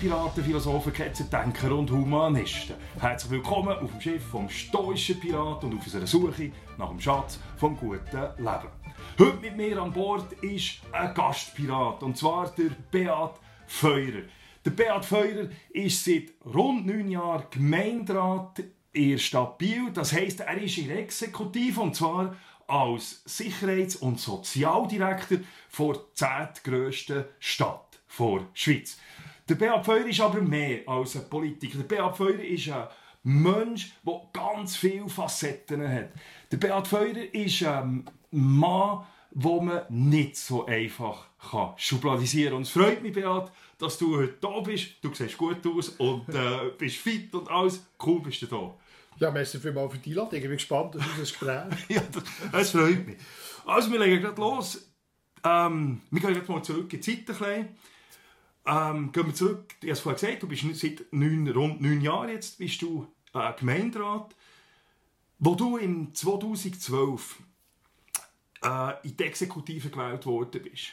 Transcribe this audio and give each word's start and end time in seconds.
Piraten, 0.00 0.42
Philosophen, 0.42 0.94
Ketzer, 0.94 1.24
Denker 1.24 1.76
und 1.76 1.90
Humanisten. 1.90 2.74
Herzlich 2.98 3.32
willkommen 3.32 3.76
auf 3.76 3.90
dem 3.90 4.00
Schiff 4.00 4.24
vom 4.28 4.48
stoischen 4.48 5.20
Pirat 5.20 5.62
und 5.62 5.74
auf 5.74 5.84
unserer 5.84 6.06
Suche 6.06 6.52
nach 6.78 6.88
dem 6.88 6.98
Schatz 6.98 7.38
vom 7.58 7.76
guten 7.76 8.22
Leben. 8.38 8.70
Heute 9.18 9.36
mit 9.42 9.58
mir 9.58 9.82
an 9.82 9.92
Bord 9.92 10.32
ist 10.42 10.80
ein 10.90 11.12
Gastpirat, 11.12 12.02
und 12.02 12.16
zwar 12.16 12.50
der 12.52 12.70
Beat 12.90 13.32
Feurer. 13.66 14.22
Der 14.64 14.70
Beat 14.70 15.04
Feurer 15.04 15.50
ist 15.68 16.02
seit 16.02 16.30
rund 16.46 16.86
neun 16.86 17.10
Jahren 17.10 17.44
Gemeinderat 17.50 18.58
in 18.94 19.10
der 19.10 19.18
Stadt 19.18 19.58
Biel. 19.58 19.90
Das 19.92 20.14
heisst, 20.14 20.40
er 20.40 20.62
ist 20.62 20.78
in 20.78 20.88
der 20.88 21.00
Exekutive, 21.00 21.78
und 21.78 21.94
zwar 21.94 22.36
als 22.66 23.22
Sicherheits- 23.26 23.96
und 23.96 24.18
Sozialdirektor 24.18 25.40
der 25.78 25.96
zehntgrössten 26.14 27.24
Stadt 27.38 28.00
der 28.18 28.46
Schweiz. 28.54 28.98
Der 29.50 29.56
Beat 29.56 29.84
Feuer 29.84 30.06
ist 30.06 30.20
aber 30.20 30.40
mehr 30.40 30.86
als 30.86 31.16
ein 31.16 31.28
Politiker. 31.28 31.78
Der 31.78 31.96
Beat 31.96 32.16
Feuer 32.16 32.38
ist 32.38 32.68
ein 32.68 32.86
Mensch, 33.24 33.92
der 34.06 34.20
ganz 34.32 34.76
viele 34.76 35.08
Facetten 35.08 35.82
hat. 35.92 36.10
Der 36.52 36.56
Beat 36.56 36.86
Feuer 36.86 37.16
ist 37.32 37.64
ein 37.64 38.08
Mann, 38.30 39.04
den 39.32 39.64
man 39.64 39.82
nicht 39.88 40.36
so 40.36 40.66
einfach 40.66 41.26
kann 41.50 41.72
schubladisieren 41.76 42.50
kann. 42.50 42.56
Und 42.58 42.62
es 42.62 42.70
freut 42.70 43.02
mich, 43.02 43.12
Beat, 43.12 43.50
dass 43.76 43.98
du 43.98 44.18
heute 44.18 44.36
da 44.40 44.60
bist. 44.60 45.02
Du 45.02 45.12
siehst 45.12 45.36
gut 45.36 45.66
aus 45.66 45.88
und 45.88 46.28
äh, 46.28 46.70
bist 46.78 46.98
fit 46.98 47.34
und 47.34 47.50
alles. 47.50 47.84
Cool 48.00 48.22
bist 48.22 48.42
du 48.42 48.46
da. 48.46 48.72
Ja, 49.18 49.32
merci 49.32 49.58
vielmals 49.58 49.92
für 49.92 49.98
die 49.98 50.10
Einladung. 50.10 50.34
Ich 50.34 50.42
bin 50.42 50.52
gespannt 50.52 50.96
auf 50.96 51.04
unser 51.04 51.22
Gespräch. 51.22 51.88
ja, 51.88 52.02
das 52.52 52.70
freut 52.70 53.04
mich. 53.04 53.16
Also, 53.66 53.90
wir 53.90 53.98
legen 53.98 54.22
gerade 54.22 54.40
los. 54.40 54.88
Ähm, 55.42 56.02
wir 56.08 56.20
gehen 56.20 56.36
jetzt 56.36 56.48
mal 56.48 56.62
zurück 56.62 56.92
in 56.92 57.00
die 57.00 57.00
Zeit 57.00 57.18
ein 57.18 57.24
bisschen. 57.24 57.68
Ähm, 58.66 59.10
gehen 59.12 59.26
wir 59.26 59.34
zurück. 59.34 59.74
Ich 59.80 59.90
habe 59.90 60.10
es 60.14 60.20
gesagt, 60.20 60.42
du 60.42 60.48
bist 60.48 60.64
seit 60.74 61.04
neun, 61.12 61.48
rund 61.48 61.80
neun 61.80 62.00
Jahren 62.00 62.28
jetzt 62.28 62.58
bist 62.58 62.82
du 62.82 63.06
äh, 63.34 63.52
Gemeinderat. 63.58 64.34
Wo 65.38 65.54
du 65.54 65.78
im 65.78 66.14
2012 66.14 67.42
äh, 68.62 69.08
in 69.08 69.16
die 69.16 69.24
Exekutive 69.24 69.88
gewählt 69.88 70.26
worden 70.26 70.62
bist, 70.62 70.92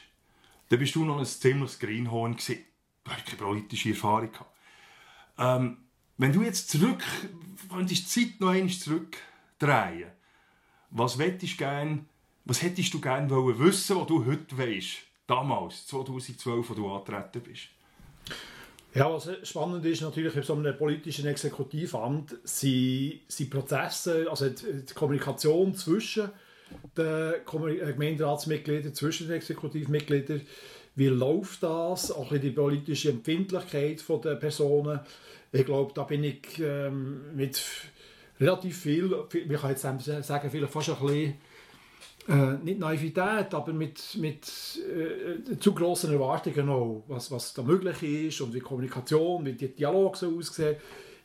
da 0.70 0.78
bist 0.78 0.96
du 0.96 1.04
noch 1.04 1.20
ein 1.20 1.26
ziemliches 1.26 1.80
Greenhorn 1.80 2.38
gewesen. 2.38 2.64
Du 3.04 3.12
hast 3.12 3.26
keine 3.26 3.38
politische 3.38 3.90
Erfahrung 3.90 4.32
gehabt. 4.32 4.52
Ähm, 5.38 5.78
wenn 6.18 6.34
du 6.34 6.42
jetzt 6.42 6.70
zurück, 6.70 7.04
wenn 7.70 7.86
die 7.86 8.06
Zeit 8.06 8.40
noch 8.40 8.50
einmal 8.50 8.74
zurückdrehen, 8.74 10.12
was 10.90 11.20
hättest 11.20 11.58
gern, 11.58 12.08
was 12.46 12.62
hättest 12.62 12.94
du 12.94 13.02
gerne 13.02 13.30
wissen, 13.30 13.98
was 13.98 14.08
du 14.08 14.26
heute 14.26 14.58
weißt, 14.58 14.98
damals, 15.28 15.86
2012, 15.88 16.70
wo 16.70 16.74
du 16.74 16.90
angetreten 16.90 17.42
bist? 17.42 17.68
Ja, 18.94 19.14
was 19.14 19.30
spannend 19.44 19.86
ist 19.86 20.02
natürlich 20.02 20.36
in 20.36 20.44
so 20.44 20.54
einem 20.54 20.76
politischen 20.76 21.28
Exekutivamt, 21.28 22.36
sind, 22.44 23.20
sind 23.28 23.50
Prozesse, 23.50 24.28
also 24.30 24.50
die, 24.50 24.94
Kommunikation 24.96 25.76
zwischen 25.76 26.30
den 26.98 27.34
Gemeinderatsmitgliedern, 27.46 28.96
zwischen 28.96 29.28
den 29.28 29.38
Exekutivmitgliedern, 29.38 30.42
wie 30.96 31.08
läuft 31.08 31.62
das, 31.62 32.12
auch 32.12 32.32
die 32.32 32.50
politische 32.50 33.12
Empfindlichkeit 33.12 34.04
der 34.24 34.36
Personen, 34.36 35.00
ich 35.52 35.66
glaube, 35.66 35.94
da 35.94 36.04
bin 36.04 36.24
ich 36.24 36.60
ähm, 36.60 37.36
mit 37.36 37.62
relativ 38.40 38.82
viel, 38.82 39.16
ich 39.32 39.62
kann 39.62 39.70
jetzt 39.70 39.82
sagen, 39.82 40.50
vielleicht 40.50 40.74
fast 40.74 40.90
ein 40.90 41.00
bisschen, 41.00 41.34
äh, 42.28 42.58
nicht 42.64 42.80
Naivität, 42.80 43.54
aber 43.54 43.72
mit, 43.74 44.18
mit 44.20 44.46
äh, 44.78 45.58
zu 45.60 45.74
grossen 45.74 46.12
Erwartungen 46.12 46.70
auch, 46.70 47.04
was, 47.08 47.32
was 47.32 47.54
da 47.54 47.64
möglich 47.64 48.28
ist 48.28 48.42
und 48.42 48.54
wie 48.54 48.60
Kommunikation, 48.60 49.46
wie 49.46 49.54
die 49.54 49.74
Dialog 49.74 50.18
so 50.18 50.38
aussehen 50.38 50.76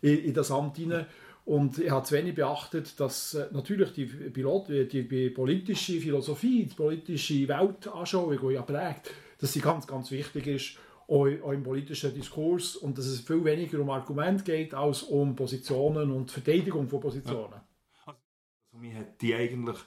in, 0.01 0.25
in 0.27 0.35
das 0.35 0.51
Amt 0.51 0.77
hinein. 0.77 1.07
Und 1.45 1.79
ich 1.79 1.91
habe 1.91 2.07
zu 2.07 2.15
wenig 2.15 2.37
beachtet, 2.37 3.01
dass 3.01 3.35
äh, 3.35 3.49
natürlich 3.51 3.93
die, 3.93 4.07
Pilot, 4.07 4.69
die, 4.69 5.09
die, 5.09 5.31
politische 5.31 6.01
Philosophie, 6.01 6.67
die 6.67 6.75
politische 6.75 7.49
Weltanschauung, 7.49 8.39
die 8.41 8.55
ja 8.55 8.63
prägt, 8.63 9.11
dass 9.39 9.53
sie 9.53 9.61
ganz, 9.61 9.87
ganz 9.87 10.11
wichtig 10.13 10.47
ist 10.47 10.79
auch, 11.09 11.27
im 11.27 11.65
politischen 11.65 12.15
Diskurs 12.15 12.77
und 12.77 12.97
dass 12.97 13.07
es 13.07 13.21
viel 13.21 13.45
weniger 13.45 13.81
um 13.81 13.91
Argumente 13.91 14.45
geht 14.45 14.73
als 14.73 15.03
um 15.03 15.35
Positionen 15.35 16.13
und 16.13 16.31
Verteidigung 16.31 16.89
von 16.89 17.01
Positionen. 17.01 17.61
Ja. 18.07 18.07
Also, 18.07 18.79
mir 18.79 18.95
hat 18.95 19.21
die 19.21 19.35
eigentlich 19.35 19.79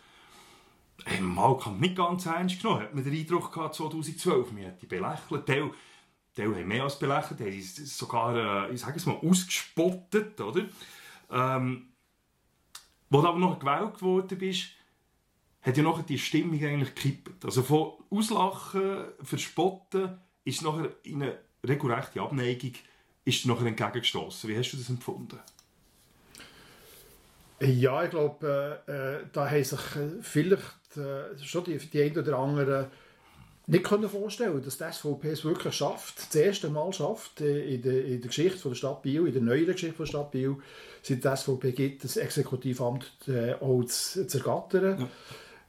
im 1.17 1.35
Wahlkampf 1.35 1.79
nicht 1.79 1.95
ganz 1.95 2.25
ernst 2.25 2.61
genommen. 2.61 2.81
Hat 2.81 2.95
man 2.95 3.03
den 3.03 3.13
Eindruck 3.13 3.51
gehabt, 3.51 3.75
2012, 3.75 4.51
mir 4.51 4.67
hat 4.67 4.81
die 4.81 4.85
belächelt. 4.85 5.45
Teil, 5.45 5.71
Teil 6.35 6.55
haben 6.55 6.67
mehr 6.67 6.83
als 6.83 6.99
belächelt, 6.99 7.39
haben 7.39 7.61
sogar, 7.61 8.69
äh, 8.69 8.73
ich 8.73 8.81
sage 8.81 8.97
es 8.97 9.05
mal, 9.05 9.17
ausgespottet, 9.17 10.39
oder? 10.41 10.65
Ähm, 11.31 11.89
wo 13.09 13.21
du 13.21 13.27
aber 13.27 13.39
noch 13.39 13.59
gewählt 13.59 14.01
worden 14.01 14.37
bist, 14.37 14.69
hat 15.61 15.77
ja 15.77 15.83
noch 15.83 16.01
die 16.03 16.19
Stimmung 16.19 16.63
eigentlich 16.63 16.93
gekippt. 16.95 17.45
Also 17.45 17.63
von 17.63 17.93
Auslachen, 18.09 19.05
Verspotten 19.21 20.19
ist 20.43 20.61
nachher 20.61 20.95
in 21.03 21.23
eine 21.23 21.39
regelrechte 21.65 22.21
Abneigung 22.21 22.73
ist 23.25 23.45
nachher 23.47 23.65
entgegengestoßen. 23.65 24.49
Wie 24.49 24.57
hast 24.57 24.71
du 24.71 24.77
das 24.77 24.89
empfunden? 24.89 25.39
Ja, 27.59 28.03
ich 28.03 28.11
glaube, 28.11 28.83
äh, 28.87 28.91
äh, 28.91 29.25
da 29.31 29.49
haben 29.49 29.63
sich 29.63 29.79
vielleicht 30.21 30.84
äh, 30.97 31.37
schon 31.43 31.63
die, 31.63 31.77
die 31.77 32.01
einen 32.01 32.17
oder 32.17 32.37
anderen 32.37 32.87
nicht 33.67 33.83
können 33.83 34.07
vorstellen 34.07 34.61
dass 34.63 34.77
die 34.77 34.83
SVP 34.91 35.29
es 35.29 35.43
wirklich 35.43 35.73
schafft, 35.73 36.19
das 36.19 36.35
erste 36.35 36.69
Mal 36.69 36.93
schafft 36.93 37.41
äh, 37.41 37.75
in 37.75 37.81
der, 37.81 38.05
in 38.05 38.21
der 38.21 38.27
Geschichte 38.27 38.59
von 38.59 38.71
der 38.71 38.75
Stadt 38.75 39.01
Biel, 39.01 39.27
in 39.27 39.33
der 39.33 39.41
neuen 39.41 39.65
Geschichte 39.65 39.95
von 39.95 40.05
der 40.05 40.11
Stadt 40.11 40.31
Biel, 40.31 40.57
seit 41.01 41.23
die 41.23 41.35
SVP 41.35 41.71
gibt, 41.71 42.03
das 42.03 42.17
Exekutivamt 42.17 43.11
äh, 43.27 43.53
auch 43.53 43.83
zu, 43.85 44.27
zu 44.27 44.37
ergattern. 44.37 44.99
Ja. 44.99 45.09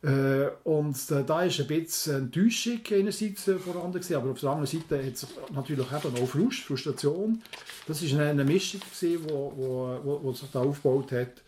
Äh, 0.02 0.50
und 0.64 0.96
äh, 1.10 1.24
da 1.24 1.42
ist 1.42 1.58
ein 1.58 1.66
bisschen 1.66 2.16
Enttäuschung 2.16 2.80
einerseits 2.92 3.48
äh, 3.48 3.58
vorhanden 3.58 3.94
gewesen, 3.94 4.14
aber 4.14 4.30
auf 4.30 4.40
der 4.40 4.50
anderen 4.50 4.66
Seite 4.66 5.04
hat 5.04 5.14
es 5.14 5.26
natürlich 5.52 5.86
eben 5.86 6.22
auch 6.22 6.28
Frust, 6.28 6.60
Frustration. 6.60 7.42
Das 7.88 8.02
war 8.02 8.20
eine, 8.20 8.30
eine 8.30 8.44
Mischung, 8.44 8.82
die 9.00 9.18
wo, 9.24 9.52
wo, 9.56 10.00
wo, 10.04 10.22
wo, 10.22 10.32
sich 10.32 10.50
da 10.52 10.60
aufgebaut 10.60 11.12
hat. 11.12 11.42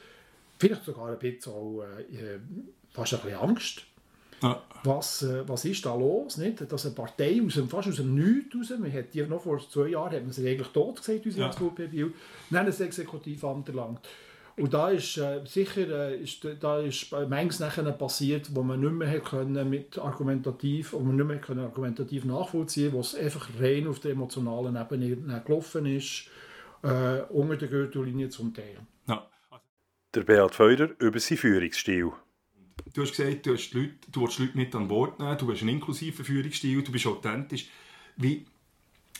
Vielleicht 0.58 0.84
sogar 0.84 1.10
ein 1.10 1.18
bisschen 1.18 1.52
auch 1.52 1.82
äh, 1.82 2.38
fast 2.98 3.14
ein 3.14 3.20
bisschen 3.20 3.38
Angst. 3.38 3.82
Ja. 4.42 4.62
Was, 4.84 5.22
äh, 5.22 5.48
was 5.48 5.64
ist 5.64 5.84
da 5.84 5.94
los? 5.94 6.36
Nicht? 6.36 6.70
Dass 6.70 6.86
eine 6.86 6.94
Partei 6.94 7.40
aus 7.44 7.54
dem, 7.54 7.68
fast 7.68 7.88
aus 7.88 7.96
dem 7.96 8.14
Nichts 8.14 8.54
raus, 8.54 8.78
man 8.78 8.92
hat 8.92 9.12
die 9.12 9.22
noch 9.22 9.42
vor 9.42 9.58
zwei 9.68 9.88
Jahren 9.88 10.12
hat 10.12 10.22
man 10.22 10.32
sie 10.32 10.48
eigentlich 10.48 10.68
tot 10.68 10.98
gesehen, 10.98 11.22
unsere 11.24 11.46
ja. 11.46 11.52
SVP 11.52 12.12
dann 12.50 12.66
ein 12.66 12.80
Exekutivamt 12.80 13.68
erlangt. 13.68 14.08
Und 14.56 14.74
da 14.74 14.90
ist 14.90 15.16
äh, 15.18 15.40
sicher 15.44 15.88
äh, 15.88 16.16
ist, 16.16 16.44
da 16.60 16.80
ist 16.80 17.12
manches 17.28 17.60
nachher 17.60 17.84
passiert, 17.92 18.54
wo 18.54 18.62
man 18.62 18.80
nicht 18.80 18.92
mehr 18.92 19.20
können 19.20 19.70
mit 19.70 19.98
argumentativ, 19.98 20.92
wo 20.92 21.00
man 21.00 21.16
nicht 21.16 21.26
mehr 21.26 21.38
können 21.38 21.60
argumentativ 21.60 22.24
nachvollziehen, 22.24 22.92
wo 22.92 23.00
es 23.00 23.14
einfach 23.14 23.48
rein 23.60 23.86
auf 23.86 24.00
der 24.00 24.12
emotionalen 24.12 24.76
Ebene 24.76 25.42
gelaufen 25.44 25.86
ist, 25.86 26.28
äh, 26.82 27.20
unter 27.28 27.56
der 27.56 27.68
Gürtellinie 27.68 28.30
zum 28.30 28.52
Teil. 28.52 28.78
Ja. 29.06 29.28
Der 30.14 30.22
Beat 30.22 30.54
Feuder 30.54 30.90
über 30.98 31.20
seinen 31.20 31.38
Führungsstil. 31.38 32.12
Du 32.94 33.02
hast 33.02 33.16
gesagt, 33.16 33.46
du, 33.46 33.54
hast 33.54 33.72
Leute, 33.74 33.94
du 34.10 34.22
willst 34.22 34.38
Leute 34.38 34.56
mit 34.56 34.74
an 34.74 34.88
Bord 34.88 35.18
nehmen, 35.18 35.38
du 35.38 35.50
hast 35.50 35.60
einen 35.60 35.70
inklusiven 35.70 36.24
Führungsstil, 36.24 36.82
du 36.82 36.92
bist 36.92 37.06
authentisch. 37.06 37.68
Wie, 38.16 38.46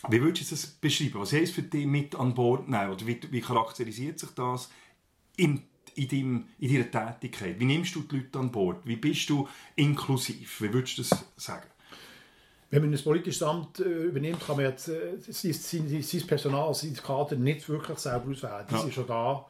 wie 0.07 0.21
würdest 0.21 0.51
du 0.51 0.55
das 0.55 0.67
beschreiben? 0.67 1.19
Was 1.19 1.33
heißt 1.33 1.53
für 1.53 1.63
dich 1.63 1.85
mit 1.85 2.15
an 2.15 2.33
Bord 2.33 2.69
nehmen? 2.69 2.91
Oder 2.91 3.05
wie, 3.05 3.19
wie 3.31 3.41
charakterisiert 3.41 4.19
sich 4.19 4.29
das 4.31 4.69
in, 5.37 5.63
in, 5.95 6.07
deinem, 6.07 6.45
in 6.59 6.73
deiner 6.73 6.91
Tätigkeit? 7.19 7.59
Wie 7.59 7.65
nimmst 7.65 7.95
du 7.95 8.01
die 8.01 8.17
Leute 8.17 8.39
an 8.39 8.51
Bord? 8.51 8.85
Wie 8.85 8.95
bist 8.95 9.29
du 9.29 9.47
inklusiv? 9.75 10.61
Wie 10.61 10.73
würdest 10.73 10.97
du 10.97 11.01
das 11.03 11.25
sagen? 11.35 11.67
Wenn 12.71 12.83
man 12.83 12.93
ein 12.93 13.03
politisches 13.03 13.41
Amt 13.41 13.79
äh, 13.79 13.83
übernimmt, 13.83 14.45
kann 14.45 14.57
man 14.57 14.65
jetzt, 14.65 14.89
äh, 14.89 15.17
sein, 15.27 15.53
sein, 15.53 16.27
Personal, 16.27 16.73
sein 16.73 16.93
Kader 16.93 17.35
nicht 17.35 17.67
wirklich 17.67 17.97
selber 17.97 18.31
auswählen. 18.31 18.65
Die 18.69 18.73
ja. 18.73 18.81
sind 18.81 18.93
schon 18.93 19.07
da. 19.07 19.45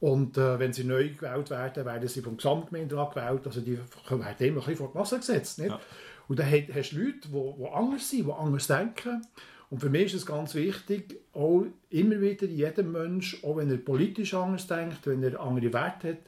Und 0.00 0.38
äh, 0.38 0.58
wenn 0.58 0.72
sie 0.72 0.84
neu 0.84 1.10
gewählt 1.10 1.50
werden, 1.50 1.84
werden 1.84 2.08
sie 2.08 2.22
vom 2.22 2.38
Gesamtgemeinderat 2.38 3.14
gewählt. 3.14 3.46
Also 3.46 3.60
die 3.60 3.76
werden 3.76 3.86
immer 4.08 4.26
ein 4.38 4.54
bisschen 4.54 4.76
vor 4.76 4.90
die 4.92 4.98
Masse 4.98 5.18
gesetzt. 5.18 5.58
Nicht? 5.58 5.70
Ja. 5.70 5.80
Und 6.26 6.38
dann 6.38 6.50
hast 6.50 6.92
du 6.92 6.98
Leute, 6.98 7.28
die, 7.28 7.62
die 7.62 7.68
anders 7.68 8.08
sind, 8.08 8.26
die 8.26 8.32
anders 8.32 8.66
denken. 8.66 9.22
Und 9.68 9.78
für 9.78 9.90
mich 9.90 10.06
ist 10.06 10.14
es 10.14 10.26
ganz 10.26 10.54
wichtig, 10.54 11.20
auch 11.32 11.64
immer 11.90 12.20
wieder 12.20 12.46
jedem 12.46 12.92
Mensch, 12.92 13.42
auch 13.44 13.56
wenn 13.56 13.70
er 13.70 13.76
politisch 13.76 14.34
anders 14.34 14.66
denkt, 14.66 15.06
wenn 15.06 15.22
er 15.22 15.40
andere 15.40 15.72
Werte 15.72 16.08
hat, 16.08 16.18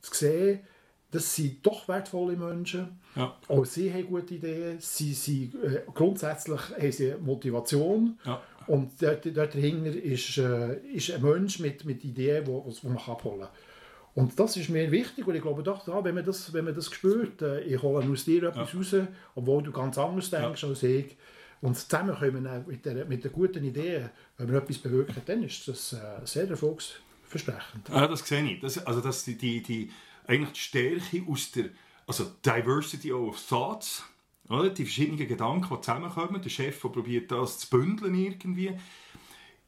zu 0.00 0.14
sehen, 0.14 0.60
das 1.10 1.34
sind 1.34 1.66
doch 1.66 1.88
wertvolle 1.88 2.36
Menschen. 2.36 3.00
Ja. 3.16 3.36
Auch 3.48 3.64
sie 3.64 3.92
haben 3.92 4.06
gute 4.06 4.34
Ideen. 4.34 4.78
Sie 4.80 5.12
sind, 5.12 5.54
äh, 5.62 5.82
grundsätzlich 5.92 6.60
haben 6.70 6.92
sie 6.92 7.14
Motivation. 7.20 8.18
Ja. 8.24 8.40
Und 8.70 9.02
dort, 9.02 9.26
dort 9.36 9.54
dahinter 9.54 9.96
ist, 9.96 10.38
äh, 10.38 10.76
ist 10.92 11.10
ein 11.10 11.22
Mensch 11.22 11.58
mit, 11.58 11.84
mit 11.84 12.04
Ideen, 12.04 12.44
die 12.44 12.86
man 12.86 12.98
abholen 12.98 13.40
kann. 13.40 13.48
Und 14.14 14.38
das 14.38 14.56
ist 14.56 14.68
mir 14.68 14.88
wichtig 14.92 15.26
und 15.26 15.34
ich 15.34 15.42
glaube 15.42 15.64
doch, 15.64 15.88
ja, 15.88 16.04
wenn, 16.04 16.14
man 16.14 16.24
das, 16.24 16.52
wenn 16.52 16.64
man 16.64 16.74
das 16.74 16.86
spürt, 16.86 17.42
äh, 17.42 17.62
ich 17.62 17.82
hole 17.82 18.08
aus 18.08 18.24
dir 18.24 18.44
etwas 18.44 18.72
ja. 18.72 18.78
raus, 18.78 19.08
obwohl 19.34 19.64
du 19.64 19.72
ganz 19.72 19.98
anders 19.98 20.30
denkst 20.30 20.62
als 20.62 20.84
ich, 20.84 21.16
Und 21.60 21.76
zusammen 21.76 22.14
können 22.14 22.44
wir 22.44 22.64
mit 22.64 22.84
der, 22.84 23.04
mit 23.06 23.24
der 23.24 23.32
guten 23.32 23.64
Idee, 23.64 24.10
wenn 24.38 24.52
wir 24.52 24.58
etwas 24.58 24.78
bewirken, 24.78 25.20
dann 25.26 25.42
ist 25.42 25.66
das 25.66 25.92
äh, 25.92 25.98
sehr 26.24 26.48
erfolgsversprechend. 26.48 27.88
Ja, 27.88 28.06
das 28.06 28.20
sehe 28.20 28.44
ich. 28.44 28.60
Das, 28.60 28.86
also 28.86 29.00
das, 29.00 29.24
die, 29.24 29.36
die, 29.36 29.62
die, 29.64 29.90
eigentlich 30.28 30.52
die 30.52 30.60
Stärke 30.60 31.22
aus 31.28 31.50
der 31.50 31.64
also 32.06 32.30
Diversity 32.44 33.12
of 33.12 33.36
Thoughts, 33.48 34.04
oder? 34.50 34.70
die 34.70 34.84
verschiedenen 34.84 35.26
Gedanken, 35.26 35.74
die 35.74 35.80
zusammenkommen. 35.80 36.42
Der 36.42 36.50
Chef 36.50 36.80
der 36.80 36.88
probiert 36.88 37.30
das 37.30 37.60
zu 37.60 37.70
bündeln 37.70 38.14
irgendwie. 38.14 38.72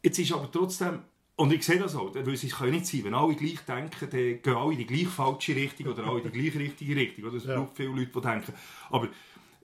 Jetzt 0.02 0.18
ist 0.18 0.32
aber 0.32 0.50
trotzdem 0.50 1.00
und 1.34 1.52
ich 1.52 1.64
sehe 1.64 1.78
das 1.78 1.96
auch, 1.96 2.14
weil 2.14 2.28
es 2.28 2.48
kann 2.50 2.70
nicht 2.70 2.86
sein, 2.86 3.04
wenn 3.04 3.14
alle 3.14 3.34
gleich 3.34 3.60
denken, 3.60 4.08
dann 4.10 4.42
gehen 4.42 4.54
alle 4.54 4.72
in 4.72 4.78
die 4.78 4.86
gleich 4.86 5.08
falsche 5.08 5.56
Richtung 5.56 5.86
oder 5.86 6.04
alle 6.06 6.20
in 6.20 6.30
die 6.30 6.40
gleich 6.40 6.56
richtige 6.56 6.94
Richtung. 6.94 7.24
Oder? 7.24 7.36
Es 7.36 7.44
ja. 7.44 7.56
braucht 7.56 7.76
viele 7.76 7.88
Leute, 7.88 8.12
die 8.14 8.20
denken. 8.20 8.52
Aber 8.90 9.08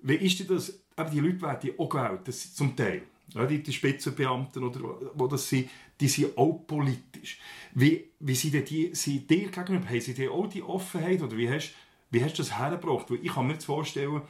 wie 0.03 0.15
ist 0.15 0.41
denn 0.41 0.47
das, 0.49 0.81
eben 0.99 1.11
die 1.11 1.21
Leute 1.21 1.43
werden 1.43 1.71
auch 1.79 1.89
gewählt, 1.89 2.21
das 2.25 2.55
zum 2.55 2.75
Teil. 2.75 3.03
Ja, 3.35 3.45
die, 3.45 3.63
die 3.63 3.73
Spitzenbeamten, 3.73 4.65
oder, 4.65 4.81
wo 5.15 5.27
das 5.27 5.49
sind, 5.49 5.69
die 6.01 6.09
sind 6.09 6.37
auch 6.39 6.65
politisch. 6.67 7.39
Wie, 7.75 8.07
wie 8.19 8.35
sind 8.35 8.71
die, 8.71 8.95
sind 8.95 9.29
dir 9.29 9.51
gegenüber? 9.51 9.87
Haben 9.87 10.01
sie 10.01 10.15
dir 10.15 10.33
auch 10.33 10.47
die 10.47 10.63
Offenheit? 10.63 11.21
Oder 11.21 11.37
wie 11.37 11.51
hast, 11.51 11.75
wie 12.11 12.25
hast 12.25 12.39
du 12.39 12.43
das 12.43 12.59
hergebracht? 12.59 13.11
Weil 13.11 13.19
ich 13.23 13.33
kann 13.33 13.47
mir 13.47 13.53
jetzt 13.53 13.67
vorstellen, 13.67 14.23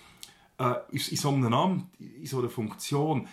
äh, 0.58 0.74
in, 0.90 1.00
in 1.00 1.16
so 1.16 1.28
einem 1.30 1.52
Amt, 1.52 2.00
in 2.00 2.26
so 2.26 2.38
einer 2.38 2.50
Funktion, 2.50 3.26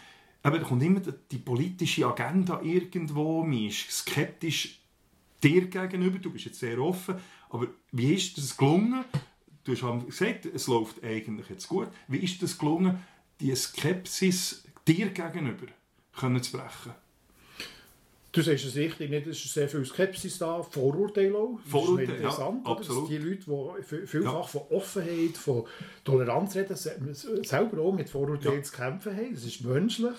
aber 0.44 0.60
da 0.60 0.66
kommt 0.66 0.84
immer 0.84 1.00
die 1.00 1.40
politische 1.40 2.06
Agenda 2.06 2.62
irgendwo, 2.62 3.44
man 3.44 3.66
ist 3.66 3.90
skeptisch 3.92 4.80
dir 5.42 5.68
gegenüber, 5.68 6.20
du 6.20 6.32
bist 6.32 6.46
jetzt 6.46 6.60
sehr 6.60 6.80
offen, 6.80 7.16
aber 7.50 7.68
wie 7.92 8.14
ist 8.14 8.38
das 8.38 8.56
gelungen? 8.56 9.06
Du 9.64 9.72
hast 9.72 10.06
gesagt, 10.06 10.46
es 10.46 10.68
läuft 10.68 11.04
eigentlich 11.04 11.50
jetzt 11.50 11.68
gut. 11.68 11.88
Wie 12.08 12.20
ist 12.20 12.42
das 12.44 12.58
gelungen, 12.58 13.00
die 13.40 13.56
Skepsis 13.56 14.64
dir 14.88 15.10
gegenüber 15.10 15.66
können 16.16 16.44
zu 16.44 16.58
brechen? 16.58 16.94
Du 18.36 18.42
sagst 18.42 18.66
es 18.66 18.76
richtig, 18.76 19.10
nicht? 19.10 19.28
es 19.28 19.46
ist 19.46 19.54
sehr 19.54 19.70
viel 19.70 19.86
Skepsis 19.86 20.38
da, 20.38 20.62
Vorurteile 20.62 21.38
auch. 21.38 21.58
Das 21.64 21.72
Vorurteile, 21.72 22.12
ist 22.12 22.18
interessant, 22.18 22.62
ja, 22.66 22.72
absolut. 22.74 23.10
die 23.10 23.18
Leute, 23.18 23.44
die 23.48 24.06
vielfach 24.06 24.34
ja. 24.34 24.44
von 24.44 24.62
Offenheit, 24.72 25.38
von 25.38 25.64
Toleranz 26.04 26.54
reden, 26.58 26.76
selber 26.76 27.82
auch 27.82 27.94
mit 27.94 28.10
Vorurteilen 28.10 28.58
ja. 28.58 28.64
zu 28.64 28.74
kämpfen 28.74 29.16
haben. 29.16 29.34
Das 29.34 29.46
ist 29.46 29.64
menschlich. 29.64 30.18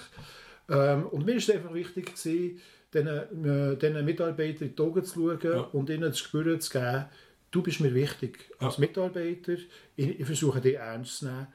Ähm, 0.70 1.06
und 1.08 1.26
mir 1.26 1.36
ist 1.36 1.46
es 1.50 1.56
einfach 1.56 1.74
wichtig, 1.74 2.06
gewesen, 2.06 2.58
diesen, 2.94 3.06
äh, 3.44 3.76
diesen 3.76 4.04
Mitarbeitern 4.06 4.68
in 4.68 4.74
die 4.74 4.82
Augen 4.82 5.04
zu 5.04 5.14
schauen 5.14 5.38
ja. 5.42 5.60
und 5.72 5.90
ihnen 5.90 6.00
das 6.00 6.22
Gespür 6.22 6.58
zu 6.58 6.70
geben, 6.70 7.04
du 7.50 7.62
bist 7.62 7.80
mir 7.80 7.94
wichtig 7.94 8.50
als 8.60 8.78
Mitarbeiter, 8.78 9.56
ich, 9.94 10.20
ich 10.20 10.24
versuche 10.24 10.62
dich 10.62 10.76
ernst 10.76 11.18
zu 11.18 11.26
nehmen. 11.26 11.48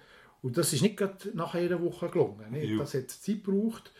Und 0.44 0.57
das 0.57 0.74
ist 0.74 0.84
nicht 0.84 0.98
gerade 0.98 1.16
nach 1.34 1.56
einer 1.56 1.81
Woche 1.81 2.07
gelungen. 2.10 2.52
Nicht? 2.52 2.80
Das 2.80 2.94
hat 2.94 3.10
Zeit 3.10 3.44
gebraucht. 3.44 3.92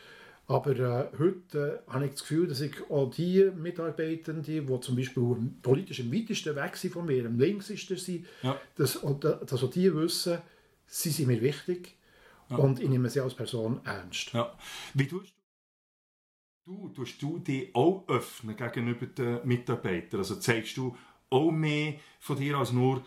Aber 0.48 0.76
äh, 0.76 1.18
heute 1.18 1.82
äh, 1.86 1.92
habe 1.92 2.06
ich 2.06 2.12
das 2.12 2.20
Gefühl, 2.20 2.48
dass 2.48 2.60
ich 2.60 2.90
auch 2.90 3.10
die 3.10 3.50
Mitarbeitenden, 3.56 4.42
die 4.42 4.80
zum 4.80 4.96
Beispiel 4.96 5.36
politisch 5.62 6.00
am 6.00 6.12
weitesten 6.12 6.56
weg 6.56 6.76
sind 6.76 6.92
von 6.92 7.06
mir, 7.06 7.26
am 7.26 7.38
längsten 7.38 7.76
sind, 7.96 8.26
ja. 8.42 8.60
dass, 8.76 9.00
dass 9.20 9.64
auch 9.64 9.70
die 9.70 9.94
wissen, 9.94 10.38
sie 10.86 11.10
sind 11.10 11.28
mir 11.28 11.40
wichtig 11.40 11.96
ja. 12.50 12.56
und 12.56 12.80
ich 12.80 12.88
nehme 12.88 13.08
sie 13.08 13.20
als 13.20 13.34
Person 13.34 13.80
ernst. 13.84 14.32
Ja. 14.32 14.52
Wie 14.94 15.06
tust 15.06 15.32
du, 16.66 16.88
tust 16.88 17.22
du 17.22 17.38
dich 17.38 17.74
auch 17.74 18.06
öffnen 18.08 18.56
gegenüber 18.56 19.06
den 19.06 19.46
Mitarbeitern? 19.46 20.20
Also 20.20 20.36
zeigst 20.36 20.76
du 20.76 20.96
auch 21.30 21.50
mehr 21.50 21.94
von 22.18 22.36
dir 22.36 22.58
als 22.58 22.72
nur, 22.72 23.04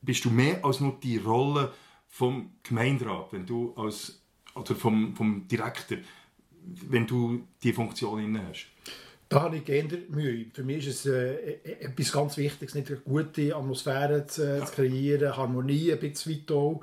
bist 0.00 0.24
du 0.24 0.30
mehr 0.30 0.64
als 0.64 0.80
nur 0.80 0.98
die 1.02 1.18
Rolle 1.18 1.72
vom 2.06 2.52
Gemeinderat, 2.62 3.32
wenn 3.32 3.44
du 3.44 3.74
als, 3.74 4.22
oder 4.54 4.74
vom, 4.74 5.14
vom 5.14 5.46
Direktor, 5.46 5.98
wenn 6.88 7.06
du 7.06 7.46
die 7.62 7.72
Funktion 7.72 8.22
inne 8.22 8.46
hast? 8.48 8.66
Da 9.28 9.42
habe 9.42 9.58
ich 9.58 9.64
gerne 9.64 9.98
Mühe. 10.08 10.46
Für 10.54 10.62
mich 10.62 10.86
ist 10.86 11.04
es 11.04 11.06
äh, 11.06 11.34
e-, 11.34 11.80
etwas 11.80 12.12
ganz 12.12 12.36
Wichtiges, 12.38 12.74
nicht 12.74 12.88
eine 12.88 13.00
gute 13.00 13.54
Atmosphäre 13.54 14.26
zu, 14.26 14.56
äh, 14.56 14.64
zu 14.64 14.72
kreieren, 14.72 15.36
Harmonie 15.36 15.92
ein 15.92 15.98
bisschen 15.98 16.42
weit 16.48 16.80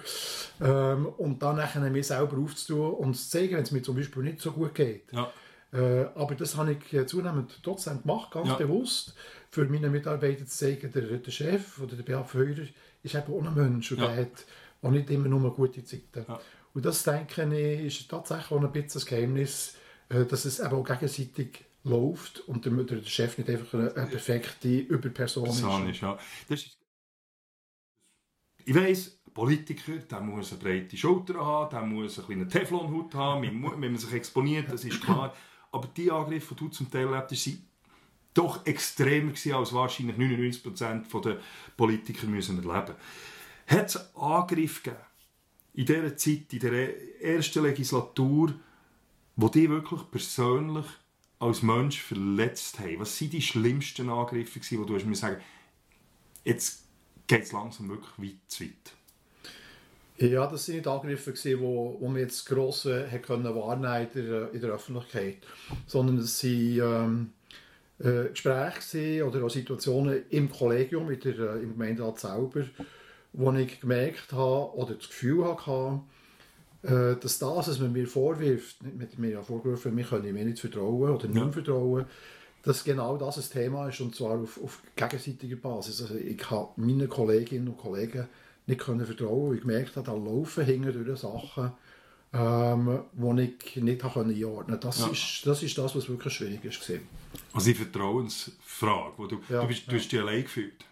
ähm, 0.61 1.07
und 1.17 1.41
dann 1.41 1.55
nachher 1.55 1.81
mir 1.89 2.03
selber 2.03 2.37
aufzutun 2.37 2.91
und 2.91 3.15
zu 3.15 3.29
zeigen, 3.29 3.55
wenn 3.55 3.63
es 3.63 3.71
mir 3.71 3.81
zum 3.81 3.95
Beispiel 3.95 4.21
nicht 4.21 4.41
so 4.41 4.51
gut 4.51 4.75
geht. 4.75 5.11
Ja. 5.11 5.31
Äh, 5.73 6.05
aber 6.13 6.35
das 6.35 6.55
habe 6.55 6.73
ich 6.73 6.93
äh, 6.93 7.07
zunehmend 7.07 7.59
trotzdem 7.63 8.03
gemacht, 8.03 8.31
ganz 8.31 8.49
ja. 8.49 8.55
bewusst, 8.55 9.15
für 9.49 9.65
meine 9.65 9.89
Mitarbeiter 9.89 10.45
zu 10.45 10.55
zeigen, 10.55 10.91
der, 10.91 11.01
der 11.01 11.31
Chef 11.31 11.79
oder 11.79 11.95
der 11.95 12.03
Beat 12.03 12.27
Feurer 12.27 12.67
ist 13.01 13.15
eben 13.15 13.33
auch 13.33 13.43
ein 13.43 13.55
Mensch 13.55 13.91
und 13.91 13.99
ja. 13.99 14.07
der 14.07 14.17
hat 14.17 14.45
auch 14.83 14.91
nicht 14.91 15.09
immer 15.09 15.27
nur 15.27 15.53
gute 15.53 15.83
Zeiten. 15.83 16.25
Ja. 16.27 16.39
Und 16.75 16.85
das, 16.85 17.03
denke 17.03 17.43
ich, 17.55 17.99
ist 17.99 18.09
tatsächlich 18.09 18.51
auch 18.51 18.61
ein 18.61 18.71
bisschen 18.71 18.93
das 18.93 19.05
Geheimnis, 19.07 19.75
äh, 20.09 20.25
dass 20.25 20.45
es 20.45 20.59
eben 20.59 20.73
auch 20.73 20.83
gegenseitig 20.83 21.65
läuft 21.83 22.41
und 22.47 22.65
der, 22.65 23.03
Chef 23.03 23.37
nicht 23.37 23.49
einfach 23.49 23.73
eine, 23.73 24.07
perfekte 24.07 24.67
Überperson 24.67 25.45
Person 25.45 25.89
ist. 25.89 26.01
Ja. 26.01 26.17
Das 26.47 26.61
ist 26.61 26.77
ich 28.65 28.75
weiss, 28.75 29.19
Politiker, 29.33 29.97
der 29.97 30.21
muss 30.21 30.51
eine 30.51 30.61
breite 30.61 30.97
Schulter 30.97 31.35
haben, 31.35 31.69
der 31.69 31.81
muss 31.81 32.17
eine 32.17 32.25
kleine 32.25 32.47
Teflonhaut 32.47 33.13
haben, 33.13 33.43
wenn 33.43 33.91
man 33.91 33.97
sich 33.97 34.13
exponiert, 34.13 34.71
das 34.71 34.85
ist 34.85 35.01
klar. 35.01 35.35
Aber 35.71 35.87
die 35.95 36.09
Angriffe, 36.09 36.55
die 36.55 36.63
du 36.63 36.69
zum 36.69 36.89
Teil 36.89 37.07
erlebt 37.07 37.31
hast, 37.31 37.49
doch 38.33 38.65
extremer 38.65 39.33
als 39.53 39.73
wahrscheinlich 39.73 40.15
99% 40.17 41.21
der 41.21 41.37
Politiker 41.77 42.27
müssen 42.27 42.57
erleben 42.57 42.95
Hat 43.67 43.85
es 43.87 43.97
einen 43.97 44.15
Angriff 44.15 44.81
gegeben, 44.81 45.03
in 45.75 45.85
dieser 45.85 46.15
Zeit, 46.15 46.51
in 46.51 46.59
dieser 46.59 47.21
ersten 47.21 47.63
Legislatur, 47.63 48.53
wo 49.35 49.49
die 49.49 49.69
wirklich 49.69 50.01
persönlich 50.09 50.85
als 51.39 51.61
Mensch 51.61 52.01
verletzt 52.01 52.79
haben? 52.79 52.99
Was 52.99 53.19
waren 53.21 53.29
die 53.29 53.41
schlimmsten 53.41 54.09
Angriffe, 54.09 54.59
die 54.59 54.75
du 54.77 54.95
hast 54.95 55.05
mir 55.05 55.15
sagen, 55.15 55.41
jetzt 56.43 56.83
geht 57.27 57.43
es 57.43 57.51
langsam 57.51 57.89
wirklich 57.89 58.31
weit 58.31 58.39
zu 58.47 58.63
weit? 58.63 58.93
Ja, 60.17 60.47
das 60.47 60.65
sind 60.65 60.75
nicht 60.75 60.87
Angriffe, 60.87 61.33
die 61.33 61.59
wo, 61.59 61.97
wo 61.99 62.07
man 62.07 62.21
jetzt 62.21 62.45
gross 62.45 62.85
äh, 62.85 63.05
wahrnehmen 63.27 64.07
in 64.13 64.25
der, 64.29 64.53
in 64.53 64.61
der 64.61 64.69
Öffentlichkeit, 64.71 65.39
sondern 65.87 66.19
es 66.19 66.41
waren 66.41 67.33
ähm, 67.99 68.25
äh, 68.25 68.29
Gespräche 68.29 69.25
oder 69.25 69.43
auch 69.43 69.49
Situationen 69.49 70.23
im 70.29 70.49
Kollegium, 70.49 71.07
mit 71.07 71.25
der, 71.25 71.37
äh, 71.37 71.63
im 71.63 71.73
Gemeinderat 71.73 72.19
selber, 72.21 72.63
wo 73.37 73.51
ich 73.53 73.81
gemerkt 73.81 74.31
habe 74.31 74.73
oder 74.75 74.95
das 74.95 75.07
Gefühl 75.07 75.45
hatte, 75.45 75.99
äh, 76.83 77.19
dass 77.19 77.39
das, 77.39 77.67
was 77.67 77.79
man 77.79 77.91
mir 77.91 78.07
vorwirft, 78.07 78.77
mit 78.83 79.19
mir 79.19 79.31
ja 79.31 79.41
vorgeworfen, 79.41 79.95
wir 79.95 80.03
können 80.05 80.33
mir 80.33 80.45
nicht 80.45 80.59
vertrauen 80.59 81.09
oder 81.09 81.27
nicht 81.27 81.37
ja. 81.37 81.51
vertrauen, 81.51 82.05
dass 82.63 82.83
genau 82.83 83.17
das 83.17 83.37
ein 83.37 83.51
Thema 83.51 83.89
ist 83.89 83.99
und 83.99 84.15
zwar 84.15 84.39
auf, 84.39 84.61
auf 84.63 84.81
gegenseitiger 84.95 85.57
Basis. 85.57 86.01
Also 86.01 86.15
ich 86.15 86.49
habe 86.49 86.69
meinen 86.77 87.09
Kolleginnen 87.09 87.67
und 87.67 87.77
Kollegen 87.77 88.27
nicht 88.67 88.81
können 88.81 89.05
vertrauen 89.05 89.49
und 89.49 89.55
ich 89.55 89.61
gemerkt 89.61 89.95
habe, 89.95 90.05
da 90.05 90.13
laufen 90.13 90.65
hinter 90.65 90.91
durch 90.93 91.19
Sachen, 91.19 91.71
ähm, 92.33 92.99
die 93.13 93.53
ich 93.65 93.75
nicht 93.83 94.03
einordnen 94.03 94.41
konnte. 94.41 94.77
Das, 94.77 94.99
ja. 94.99 95.07
ist, 95.07 95.41
das 95.45 95.61
ist 95.61 95.77
das, 95.77 95.95
was 95.95 96.07
wirklich 96.07 96.33
schwierig 96.33 96.63
ist. 96.63 96.89
Also 97.53 97.67
die 97.67 97.75
Vertrauensfrage, 97.75 99.13
wo 99.17 99.27
du, 99.27 99.39
ja, 99.49 99.61
du, 99.61 99.67
bist, 99.67 99.91
du 99.91 99.95
hast 99.95 100.11
dich 100.11 100.19
allein 100.19 100.43
gefühlt? 100.43 100.85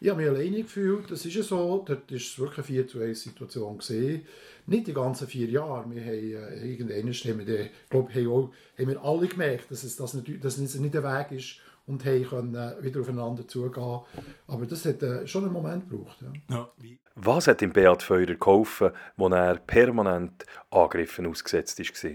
Ich 0.00 0.08
habe 0.08 0.22
mich 0.22 0.30
alleine 0.30 0.62
gefühlt, 0.62 1.10
das 1.10 1.24
ist 1.24 1.34
ja 1.34 1.42
so, 1.42 1.84
dort 1.84 2.10
war 2.10 2.16
es 2.16 2.38
wirklich 2.38 2.58
eine 2.58 2.84
4 2.84 2.88
zu 2.88 3.00
1 3.00 3.22
Situation. 3.22 3.78
Gewesen. 3.78 4.26
Nicht 4.66 4.86
die 4.86 4.92
ganzen 4.92 5.26
vier 5.26 5.48
Jahre, 5.48 5.90
wir 5.90 6.02
haben 6.02 6.12
äh, 6.12 6.70
irgendwann 6.70 7.12
haben 7.12 7.46
wir, 7.46 7.70
glaube, 7.88 8.14
haben, 8.14 8.28
auch, 8.28 8.50
haben 8.78 8.88
wir 8.88 9.02
alle 9.02 9.26
gemerkt, 9.26 9.70
dass 9.70 9.82
es, 9.82 9.96
das 9.96 10.14
nicht, 10.14 10.44
dass 10.44 10.58
es 10.58 10.74
nicht 10.74 10.94
der 10.94 11.02
Weg 11.02 11.32
ist 11.32 11.60
und 11.86 12.04
haben 12.04 12.24
können 12.24 12.54
äh, 12.54 12.82
wieder 12.82 13.00
aufeinander 13.00 13.48
zugehen. 13.48 14.00
Aber 14.46 14.66
das 14.66 14.84
hat 14.84 15.02
äh, 15.02 15.26
schon 15.26 15.44
einen 15.44 15.52
Moment 15.52 15.88
gebraucht. 15.88 16.18
Ja. 16.20 16.54
Ja. 16.54 16.70
Was 17.16 17.48
hat 17.48 17.62
ihm 17.62 17.72
Beat 17.72 18.02
Feurer 18.02 18.34
geholfen, 18.34 18.90
als 19.16 19.32
er 19.32 19.54
permanent 19.56 20.44
Angriffen 20.70 21.26
ausgesetzt 21.26 21.80
war? 21.80 22.10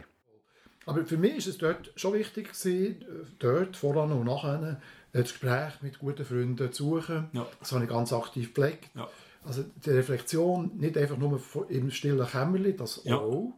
Aber 0.86 1.06
für 1.06 1.18
mich 1.18 1.32
war 1.32 1.38
es 1.38 1.58
dort 1.58 1.92
schon 1.96 2.14
wichtig, 2.14 2.50
gewesen, 2.50 3.06
dort, 3.40 3.76
voran 3.76 4.12
und 4.12 4.26
nachher, 4.26 4.82
das 5.22 5.32
Gespräch 5.32 5.82
mit 5.82 6.00
guten 6.00 6.26
Freunden 6.26 6.72
zu 6.72 6.84
suchen. 6.84 7.30
Ja. 7.34 7.46
Das 7.60 7.72
habe 7.72 7.84
ich 7.84 7.90
ganz 7.90 8.12
aktiv 8.12 8.54
gepflegt. 8.54 8.90
Ja. 8.96 9.08
Also 9.46 9.66
die 9.86 9.90
Reflexion, 9.90 10.72
nicht 10.78 10.98
einfach 10.98 11.18
nur 11.18 11.38
im 11.68 11.92
stillen 11.92 12.26
Kämmerchen, 12.26 12.78
das 12.78 13.02
ja. 13.04 13.18
auch, 13.18 13.52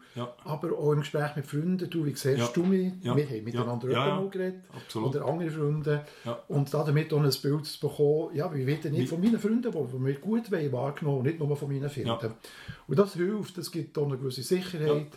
aber 0.44 0.76
auch 0.76 0.94
im 0.94 1.02
Gespräch 1.02 1.36
mit 1.36 1.46
Freunden. 1.46 1.88
Du, 1.90 2.06
wie 2.06 2.16
siehst 2.16 2.58
du 2.58 2.64
mich? 2.64 2.94
Wir 3.02 3.12
haben 3.12 3.44
miteinander 3.44 3.92
ja. 3.92 4.08
Ja. 4.08 4.28
geredet. 4.28 4.64
Absolut. 4.76 5.16
Oder 5.16 5.26
andere 5.26 5.52
Freunde. 5.52 6.06
Und 6.48 6.74
damit 6.74 7.14
auch 7.14 7.22
ein 7.22 7.32
Bild 7.42 7.66
zu 7.66 7.88
bekommen, 7.88 8.36
ja, 8.36 8.52
wie 8.54 8.66
wird 8.66 8.86
nicht 8.86 9.10
von 9.10 9.22
meinen 9.22 9.40
Freunden, 9.40 9.72
die 9.72 9.98
mir 10.00 10.16
gut 10.16 10.52
wollen, 10.52 10.72
wahrgenommen, 10.72 11.22
nicht 11.22 11.40
nur 11.40 11.56
von 11.56 11.68
meinen 11.68 11.90
Freunden. 11.90 12.34
Und 12.88 13.00
das 13.00 13.14
hilft, 13.14 13.58
das 13.60 13.72
gibt 13.72 13.96
auch 14.00 14.08
eine 14.08 14.18
gewisse 14.18 14.42
Sicherheit. 14.42 15.08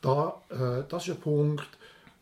Da, 0.00 0.40
äh, 0.50 0.82
das 0.88 1.06
ist 1.06 1.14
ein 1.14 1.20
Punkt, 1.20 1.68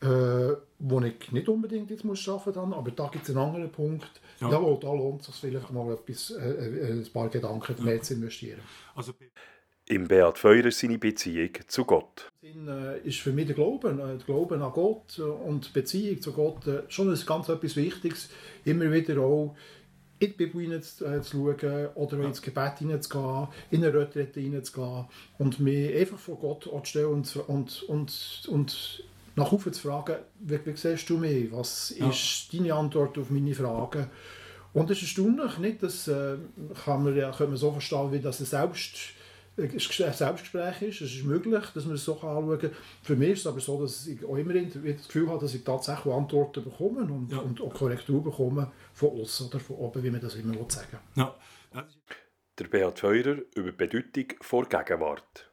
äh, 0.02 0.56
wo 0.78 1.00
ich 1.00 1.32
nicht 1.32 1.48
unbedingt 1.48 1.90
jetzt 1.90 2.04
muss 2.04 2.28
arbeiten 2.28 2.68
muss, 2.68 2.78
aber 2.78 2.90
da 2.90 3.08
gibt 3.08 3.24
es 3.24 3.30
einen 3.30 3.46
anderen 3.46 3.70
Punkt, 3.70 4.20
ja. 4.40 4.50
Jawohl, 4.50 4.78
da 4.80 4.88
lohnt 4.88 5.20
es 5.20 5.26
sich 5.26 5.36
vielleicht 5.36 5.70
mal 5.70 5.92
etwas, 5.92 6.30
äh, 6.30 6.50
äh, 6.50 6.92
ein 6.92 7.12
paar 7.12 7.28
Gedanken 7.28 7.84
mehr 7.84 8.00
zu 8.00 8.14
investieren. 8.14 8.60
Also, 8.94 9.12
im 9.86 10.08
Beat 10.08 10.38
Feurer 10.38 10.70
seine 10.70 10.98
Beziehung 10.98 11.50
zu 11.66 11.84
Gott. 11.84 12.30
Sinn 12.40 12.68
äh, 12.68 13.00
ist 13.00 13.18
für 13.18 13.32
mich 13.32 13.46
der 13.46 13.56
Glauben, 13.56 13.98
äh, 13.98 14.16
der 14.16 14.24
Glauben 14.24 14.62
an 14.62 14.72
Gott 14.72 15.18
und 15.18 15.68
die 15.68 15.72
Beziehung 15.72 16.20
zu 16.20 16.32
Gott 16.32 16.66
äh, 16.66 16.82
schon 16.88 17.12
ein 17.12 17.20
ganz 17.26 17.48
etwas 17.48 17.76
Wichtiges. 17.76 18.30
Immer 18.64 18.90
wieder 18.92 19.20
auch 19.20 19.56
in 20.20 20.30
die 20.30 20.36
Bibel 20.36 20.62
hineinzuschauen 20.62 21.88
oder 21.94 22.20
ins 22.20 22.40
Gebet 22.40 22.78
hineinzugehen, 22.78 23.48
in 23.70 23.84
eine 23.84 23.94
Retrette 23.94 24.40
hineinzugehen 24.40 25.06
und 25.38 25.60
mich 25.60 25.94
einfach 25.96 26.18
vor 26.18 26.36
Gott 26.36 26.72
anzustellen 26.72 27.08
und, 27.08 27.36
und, 27.48 27.82
und, 27.82 28.48
und 28.48 29.04
nach 29.36 29.52
oben 29.52 29.72
zu 29.72 29.80
fragen, 29.88 30.16
wie, 30.40 30.58
wie 30.64 30.76
siehst 30.76 31.08
du 31.08 31.16
mich? 31.18 31.50
Was 31.52 31.94
Ja. 31.96 32.08
ist 32.10 32.48
deine 32.52 32.74
Antwort 32.74 33.16
auf 33.18 33.30
meine 33.30 33.54
Fragen? 33.54 34.10
Und 34.72 34.90
es 34.90 34.98
ist 35.02 35.18
erstaunlich, 35.18 35.58
nicht? 35.58 35.82
Das 35.82 36.06
äh, 36.08 36.36
kann 36.84 37.02
man, 37.02 37.16
ja, 37.16 37.30
kann 37.32 37.48
man 37.48 37.56
so 37.56 37.72
verstehen, 37.72 38.12
wie 38.12 38.20
das 38.20 38.38
ein, 38.40 38.46
Selbst, 38.46 38.94
ein 39.56 39.68
Selbstgespräch 39.78 40.82
ist. 40.82 41.00
Es 41.00 41.14
ist 41.14 41.24
möglich, 41.24 41.64
dass 41.74 41.84
man 41.86 41.96
es 41.96 42.04
so 42.04 42.14
anschauen 42.14 42.56
kann. 42.58 42.70
Für 43.02 43.16
mich 43.16 43.30
ist 43.30 43.40
es 43.40 43.46
aber 43.48 43.60
so, 43.60 43.80
dass 43.82 44.06
ich 44.06 44.24
auch 44.24 44.36
immer 44.36 44.54
das 44.54 45.06
Gefühl 45.08 45.28
habe, 45.28 45.40
dass 45.40 45.54
ich 45.54 45.64
tatsächlich 45.64 46.14
Antworten 46.14 46.62
bekomme 46.62 47.00
und, 47.02 47.32
Ja. 47.32 47.38
und 47.38 47.60
auch 47.60 47.74
Korrektur 47.74 48.22
bekomme 48.22 48.70
von 48.94 49.20
außen 49.20 49.48
oder 49.48 49.58
von 49.58 49.76
oben, 49.76 50.02
wie 50.04 50.10
man 50.10 50.20
das 50.20 50.36
immer 50.36 50.54
will 50.54 50.66
sagen 50.68 50.98
Ja. 51.16 51.34
Der 52.58 52.64
Beat 52.68 52.98
Feurer 52.98 53.38
über 53.54 53.70
die 53.72 53.76
Bedeutung 53.76 54.26
vor 54.40 54.68
Gegenwart. 54.68 55.49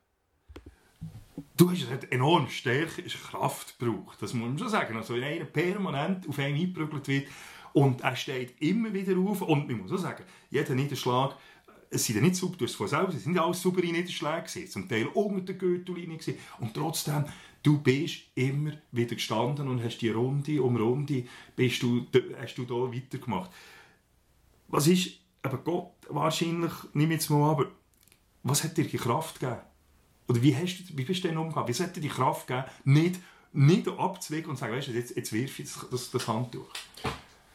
Du 1.58 1.72
hast 1.72 1.90
eine 1.90 2.12
enorm 2.12 2.48
starke 2.50 3.02
Kraft 3.02 3.80
gebraucht, 3.80 4.22
das 4.22 4.36
muss 4.36 4.48
man 4.48 4.60
schon 4.60 4.70
sagen. 4.70 4.96
Also 4.96 5.16
wenn 5.16 5.24
einer 5.24 5.46
permanent 5.46 6.30
auf 6.30 6.38
einen 6.38 6.54
eingeprügelt 6.54 7.08
wird 7.08 7.28
und 7.74 8.02
er 8.02 8.16
steht 8.16 8.62
immer 8.62 8.94
wieder 8.94 9.18
auf 9.18 9.42
und 9.42 9.68
man 9.68 9.80
muss 9.80 9.92
auch 9.92 9.98
sagen, 9.98 10.24
jeder 10.52 10.76
Niederschlag, 10.76 11.36
es 11.90 12.06
sind 12.06 12.18
ja 12.18 12.22
nicht 12.22 12.36
super, 12.36 12.58
du 12.58 12.66
hast 12.66 12.72
es 12.72 12.78
vorhin 12.78 12.96
selber, 12.96 13.14
es 13.16 13.24
sind 13.24 13.34
nicht 13.34 13.42
alles 13.42 13.60
saubere 13.60 13.88
Niederschläge 13.88 14.70
zum 14.70 14.88
Teil 14.88 15.08
unter 15.08 15.42
der 15.42 15.56
Gürtellinie 15.56 16.20
und 16.60 16.76
trotzdem, 16.76 17.26
du 17.64 17.80
bist 17.80 18.20
immer 18.36 18.74
wieder 18.92 19.16
gestanden 19.16 19.68
und 19.68 19.84
hast 19.84 19.98
die 19.98 20.10
Runde 20.10 20.62
um 20.62 20.76
Runde, 20.76 21.26
bist 21.56 21.82
du, 21.82 22.06
hast 22.40 22.56
du 22.56 22.66
da 22.66 22.76
weitergemacht. 22.76 23.50
Was 24.68 24.86
ist, 24.86 25.10
aber 25.42 25.58
Gott 25.58 25.94
wahrscheinlich, 26.08 26.74
nimm 26.94 27.10
jetzt 27.10 27.32
mal 27.32 27.50
aber, 27.50 27.72
was 28.44 28.64
hat 28.64 28.78
dir 28.78 28.86
die 28.86 28.98
Kraft 28.98 29.40
gegeben? 29.40 29.62
Oder 30.28 30.42
wie, 30.42 30.56
hast 30.56 30.78
du, 30.90 30.98
wie 30.98 31.04
bist 31.04 31.24
du 31.24 31.30
denn 31.30 31.38
umgegangen? 31.38 31.68
Wie 31.68 31.74
sollte 31.74 31.94
dir 31.94 32.02
die 32.02 32.10
Kraft 32.10 32.48
geben, 32.48 32.64
nicht, 32.84 33.20
nicht 33.54 33.88
abzuwägen 33.88 34.50
und 34.50 34.58
zu 34.58 34.62
sagen, 34.62 34.74
weißt 34.74 34.90
du, 34.90 34.92
jetzt, 34.92 35.16
jetzt 35.16 35.32
wirf 35.34 35.60
ich 35.60 35.70
das, 35.92 36.12
das, 36.12 36.28
Handtuch? 36.28 36.68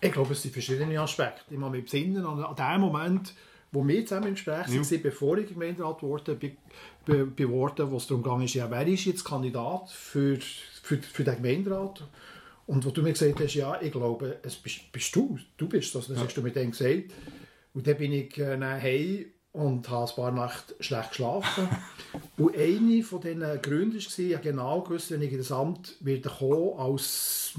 Ich 0.00 0.12
glaube, 0.12 0.33
es 0.33 0.43
sind 0.43 0.52
verschiedene 0.52 0.99
Aspekte. 1.00 1.43
Ich 1.50 1.59
muss 1.59 1.71
mich 1.71 1.85
besinnen 1.85 2.25
an, 2.25 2.43
an 2.43 2.57
den 2.57 2.81
Moment, 2.81 3.35
wo 3.71 3.87
wir 3.87 4.05
zusammen 4.05 4.29
im 4.29 4.35
Gespräch 4.35 4.69
Ja. 4.69 4.81
waren, 4.81 5.02
bevor 5.02 5.38
ich 5.38 5.49
Gemeinderat 5.49 6.02
wurde, 6.02 6.35
be, 6.35 6.52
be, 7.05 7.26
geworden, 7.29 7.91
wo 7.91 7.97
es 7.97 8.07
darum 8.07 8.23
ging, 8.23 8.47
ja, 8.49 8.71
wer 8.71 8.87
ist 8.87 9.05
jetzt 9.05 9.25
Kandidat 9.25 9.91
für, 9.91 10.38
für, 10.83 10.99
für 10.99 11.25
den 11.25 11.37
Gemeinderat? 11.37 12.02
Und 12.67 12.85
wo 12.85 12.91
du 12.91 13.02
mir 13.02 13.12
gesagt 13.12 13.41
hast, 13.41 13.55
ja, 13.55 13.81
ich 13.81 13.93
glaube, 13.93 14.38
es 14.43 14.57
bist, 14.57 14.93
bist 14.93 15.14
du, 15.14 15.38
du 15.57 15.69
bist 15.69 15.95
das, 15.95 16.09
das 16.09 16.19
hast 16.19 16.37
du 16.37 16.43
mit 16.43 16.57
dem 16.57 16.71
gesagt. 16.71 17.12
Und 17.75 17.87
dann 17.87 17.97
bin 17.97 18.12
ich 18.12 18.38
äh, 18.38 18.57
dann 18.59 18.81
heim 18.81 19.26
und 19.52 19.88
habe 19.90 20.11
ein 20.11 20.16
paar 20.16 20.32
Nächte 20.32 20.75
schlecht 20.80 21.11
geschlafen. 21.11 21.68
und 22.38 22.56
eine 22.56 23.02
von 23.02 23.21
diesen 23.21 23.62
Gründen 23.62 23.97
war, 23.97 24.18
ich 24.18 24.40
genau 24.40 24.80
gewusst, 24.80 25.11
wenn 25.11 25.23
ich 25.23 25.32
in 25.32 25.38
das 25.38 25.52
Amt 25.52 25.97
werde 26.00 26.28
kommen 26.28 26.78
als 26.78 27.54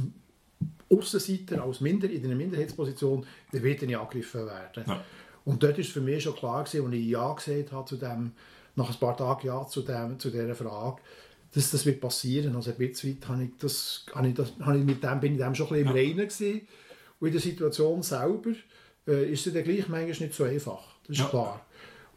Aussenseiter, 0.89 1.63
als 1.63 1.81
Minder, 1.81 2.09
in 2.09 2.23
einer 2.25 2.35
Minderheitsposition, 2.35 3.25
dann 3.51 3.63
wird 3.63 3.81
er 3.81 3.87
nicht 3.87 3.97
angegriffen 3.97 4.45
werden. 4.45 4.83
Ja. 4.87 5.03
Und 5.45 5.61
dort 5.61 5.77
war 5.77 5.83
für 5.85 6.01
mich 6.01 6.23
schon 6.23 6.35
klar, 6.35 6.63
gewesen, 6.63 6.85
als 6.85 6.95
ich 6.95 7.05
Ja 7.05 7.33
gesagt 7.33 7.71
habe 7.71 7.85
zu 7.87 7.97
dem, 7.97 8.31
nach 8.75 8.89
ein 8.89 8.99
paar 8.99 9.17
Tagen 9.17 9.47
Ja 9.47 9.65
zu, 9.67 9.81
dem, 9.81 10.19
zu 10.19 10.29
dieser 10.31 10.55
Frage, 10.55 11.01
dass 11.53 11.69
das 11.69 11.85
wird 11.85 12.01
passieren. 12.01 12.55
Also 12.55 12.71
ein 12.71 12.77
bisschen 12.77 13.15
weit 13.15 13.27
habe 13.27 13.43
ich 13.43 13.51
das, 13.59 14.05
habe 14.13 14.27
ich 14.27 14.33
das, 14.33 14.53
habe 14.61 14.79
ich 14.79 14.83
mit 14.83 15.03
dem, 15.03 15.19
bin 15.19 15.33
ich 15.33 15.39
dem 15.39 15.53
schon 15.53 15.67
ein 15.67 15.73
bisschen 15.73 15.87
im 15.87 15.93
Reinen 15.95 16.27
gewesen. 16.27 16.67
Und 17.19 17.27
in 17.27 17.33
der 17.33 17.41
Situation 17.41 18.01
selber 18.01 18.51
äh, 19.07 19.31
ist 19.31 19.45
es 19.45 19.53
dann 19.53 19.63
gleich 19.63 19.87
manchmal 19.87 20.05
nicht 20.05 20.33
so 20.33 20.43
einfach. 20.43 20.95
Das 21.05 21.17
ist 21.17 21.23
Ja. 21.23 21.29
klar. 21.29 21.65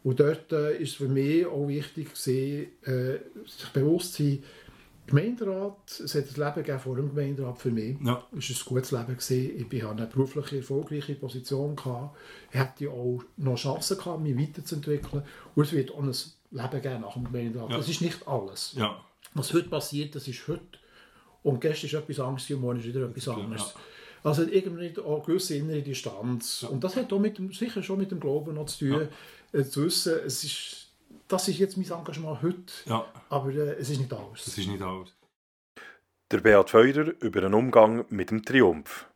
Und 0.07 0.21
dort 0.21 0.53
äh, 0.53 0.77
ist 0.77 0.95
für 0.95 1.09
mich 1.09 1.45
auch 1.45 1.67
wichtig, 1.67 2.13
gewesen, 2.13 2.67
äh, 2.85 3.19
sich 3.45 3.69
bewusst 3.73 4.13
zu 4.13 4.23
sein, 4.23 4.43
Gemeinderat, 5.05 5.99
es 6.01 6.15
hat 6.15 6.23
ein 6.23 6.33
Leben 6.33 6.55
gegeben 6.55 6.79
vor 6.79 6.95
dem 6.95 7.09
Gemeinderat 7.09 7.57
für 7.57 7.71
mich. 7.71 7.97
Ja. 8.01 8.25
Es 8.37 8.49
war 8.49 8.55
ein 8.55 8.65
gutes 8.65 8.91
Leben. 8.91 9.17
Gewesen. 9.17 9.67
Ich 9.69 9.83
hatte 9.83 9.91
eine 9.97 10.07
beruflich 10.07 10.53
erfolgreiche 10.53 11.15
Position. 11.15 11.75
Gehabt. 11.75 12.15
Ich 12.51 12.57
hätte 12.57 12.89
auch 12.89 13.21
noch 13.35 13.57
Chancen 13.57 13.97
gehabt, 13.97 14.21
mich 14.21 14.37
weiterzuentwickeln. 14.37 15.23
Und 15.55 15.63
es 15.65 15.73
wird 15.73 15.91
auch 15.91 15.99
ein 15.99 16.07
Leben 16.51 16.81
geben 16.81 17.01
nach 17.01 17.13
dem 17.13 17.25
Gemeinderat. 17.25 17.71
Ja. 17.71 17.77
Das 17.77 17.89
ist 17.89 17.99
nicht 17.99 18.25
alles. 18.25 18.75
Ja. 18.77 19.03
Was 19.33 19.53
heute 19.53 19.67
passiert, 19.67 20.15
das 20.15 20.25
ist 20.29 20.47
heute. 20.47 20.61
Und 21.43 21.59
gestern 21.59 21.87
ist 21.87 21.93
etwas 21.95 22.19
anderes 22.21 22.49
und 22.49 22.61
morgen 22.61 22.79
ist 22.79 22.85
wieder 22.85 23.01
etwas 23.01 23.27
anderes. 23.27 23.73
ja. 23.75 23.81
Also 24.23 24.43
irgendwie 24.43 24.93
auch 24.99 25.17
eine 25.17 25.25
gewisse 25.25 25.55
innere 25.55 25.81
Distanz. 25.81 26.63
Und 26.63 26.83
das 26.83 26.95
hat 26.95 27.11
auch 27.13 27.19
mit 27.19 27.37
dem, 27.37 27.53
sicher 27.53 27.81
schon 27.81 27.99
mit 27.99 28.11
dem 28.11 28.19
Glauben 28.19 28.55
noch 28.55 28.65
zu 28.65 28.89
tun. 28.89 29.07
Äh, 29.53 29.63
zu 29.63 29.85
wissen, 29.85 30.13
es 30.25 30.43
ist, 30.43 30.91
das 31.27 31.47
ist 31.47 31.59
jetzt 31.59 31.77
mein 31.77 31.89
Engagement 31.89 32.41
heute, 32.41 32.73
ja, 32.85 33.05
aber 33.29 33.49
äh, 33.49 33.75
es 33.79 33.89
ist 33.89 33.99
nicht 33.99 34.13
alles. 34.13 34.45
das 34.45 34.57
ist 34.57 34.67
nicht 34.67 34.81
alles. 34.81 35.13
Der 36.31 36.39
Beat 36.39 36.69
Feurer 36.69 37.13
über 37.21 37.43
einen 37.43 37.53
Umgang 37.53 38.05
mit 38.09 38.31
dem 38.31 38.43
Triumph. 38.43 39.07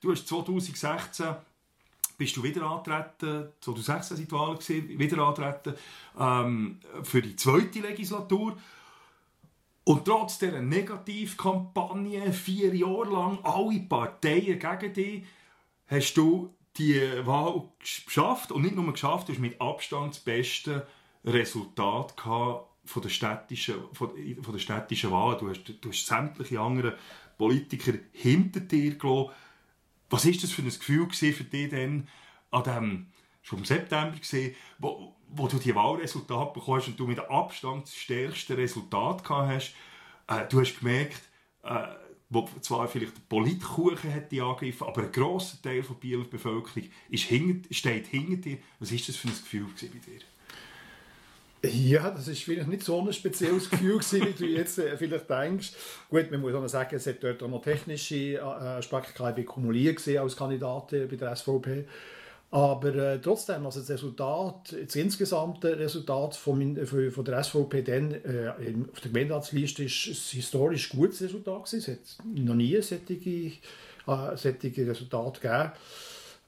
Du 0.00 0.10
hast 0.10 0.26
2016 0.26 1.36
bist 2.16 2.36
du 2.36 2.42
wieder 2.42 2.62
antreten, 2.62 3.52
2016 3.60 4.16
sind 4.16 4.30
die 4.30 4.34
Wahlen 4.34 4.58
gewesen, 4.58 4.98
wieder 4.98 5.18
antreten 5.18 5.74
ähm, 6.18 6.80
für 7.02 7.20
die 7.20 7.36
zweite 7.36 7.80
Legislatur. 7.80 8.56
Und 9.84 10.04
trotz 10.04 10.38
dieser 10.38 10.62
Negativkampagne, 10.62 12.32
vier 12.32 12.74
Jahre 12.74 13.10
lang, 13.10 13.38
alle 13.42 13.80
Parteien 13.80 14.58
gegen 14.58 14.92
dich, 14.92 15.24
hast 15.86 16.14
du 16.14 16.55
die 16.78 17.00
Wahl 17.24 17.62
geschafft. 17.78 18.52
Und 18.52 18.62
nicht 18.62 18.74
nur 18.74 18.90
geschafft, 18.92 19.28
du 19.28 19.32
hast 19.32 19.40
mit 19.40 19.60
Abstand 19.60 20.14
das 20.14 20.20
beste 20.20 20.86
Resultat 21.24 22.16
gehabt 22.16 22.66
von 22.84 23.02
der 23.02 23.08
städtischen, 23.08 23.76
von, 23.92 24.10
von 24.42 24.52
der 24.52 24.60
städtischen 24.60 25.10
Wahl. 25.10 25.36
Du 25.38 25.48
hast, 25.48 25.64
du 25.64 25.88
hast 25.88 26.06
sämtliche 26.06 26.60
anderen 26.60 26.94
Politiker 27.36 27.92
hinter 28.12 28.60
dir 28.60 28.96
gelassen. 28.96 29.30
Was 30.08 30.24
ist 30.24 30.42
das 30.42 30.52
für 30.52 30.62
ein 30.62 30.68
Gefühl 30.68 31.08
für 31.10 31.44
dich 31.44 31.68
denn 31.68 32.08
an 32.50 32.62
dem, 32.62 33.06
schon 33.42 33.58
im 33.58 33.64
September 33.64 34.16
gesehen, 34.16 34.54
wo, 34.78 35.16
wo 35.28 35.48
du 35.48 35.58
die 35.58 35.74
Wahlresultate 35.74 36.52
bekommen 36.54 36.80
hast 36.80 36.88
und 36.88 36.98
du 36.98 37.06
mit 37.06 37.18
Abstand 37.18 37.84
das 37.84 37.94
stärkste 37.94 38.56
Resultat 38.56 39.24
gehabt 39.24 39.48
hast? 39.48 39.74
Äh, 40.28 40.48
du 40.48 40.60
hast 40.60 40.78
gemerkt, 40.78 41.22
äh, 41.64 41.86
wo 42.28 42.48
zwar 42.60 42.88
vielleicht 42.88 43.16
der 43.16 43.22
Politkuchen 43.28 44.12
hat 44.12 44.32
die 44.32 44.40
angegriffen, 44.40 44.86
aber 44.86 45.02
ein 45.02 45.12
grosser 45.12 45.60
Teil 45.62 45.82
der 45.82 45.94
Bieler 45.94 46.24
Bevölkerung 46.24 46.88
ist 47.08 47.24
hinter, 47.24 47.72
steht 47.72 48.08
hinter 48.08 48.36
dir. 48.36 48.58
Was 48.80 48.90
ist 48.90 49.08
das 49.08 49.16
für 49.16 49.28
ein 49.28 49.34
Gefühl 49.34 49.66
bei 49.80 49.86
dir? 49.86 50.20
Ja, 51.62 52.10
das 52.10 52.28
ist 52.28 52.42
vielleicht 52.42 52.68
nicht 52.68 52.82
so 52.82 53.00
ein 53.00 53.12
spezielles 53.12 53.70
Gefühl, 53.70 53.98
gewesen, 53.98 54.26
wie 54.26 54.32
du 54.32 54.46
jetzt 54.46 54.78
äh, 54.78 54.96
vielleicht 54.96 55.28
denkst. 55.28 55.72
Gut, 56.10 56.30
man 56.30 56.40
muss 56.40 56.54
auch 56.54 56.66
sagen, 56.68 56.94
es 56.96 57.06
hat 57.06 57.22
dort 57.22 57.42
auch 57.42 57.48
noch 57.48 57.62
technische 57.62 58.34
äh, 58.34 58.40
Aspekte 58.40 59.18
war 59.20 59.32
kumuliert 59.32 59.96
gewesen 59.96 60.18
als 60.18 60.36
Kandidat 60.36 60.92
äh, 60.92 61.06
bei 61.06 61.16
der 61.16 61.34
SVP. 61.34 61.86
Aber 62.50 62.94
äh, 62.94 63.20
trotzdem, 63.20 63.66
also 63.66 63.80
das 63.80 63.90
Resultat, 63.90 64.74
das 64.84 64.94
insgesamte 64.94 65.78
Resultat 65.78 66.36
von, 66.36 66.58
mein, 66.58 66.86
von, 66.86 67.10
von 67.10 67.24
der 67.24 67.42
SVP 67.42 67.82
dann, 67.82 68.12
äh, 68.12 68.52
auf 68.92 69.00
der 69.00 69.10
Gemeinderatsliste 69.10 69.84
ist 69.84 70.06
ein 70.06 70.36
historisch 70.36 70.90
gutes 70.90 71.22
Resultat 71.22 71.64
gewesen. 71.64 71.98
Es 72.02 72.18
hat 72.18 72.26
noch 72.26 72.54
nie 72.54 72.80
solche, 72.80 73.14
äh, 73.14 73.50
solche 74.36 74.86
Resultate 74.86 75.40
gegeben. 75.40 75.72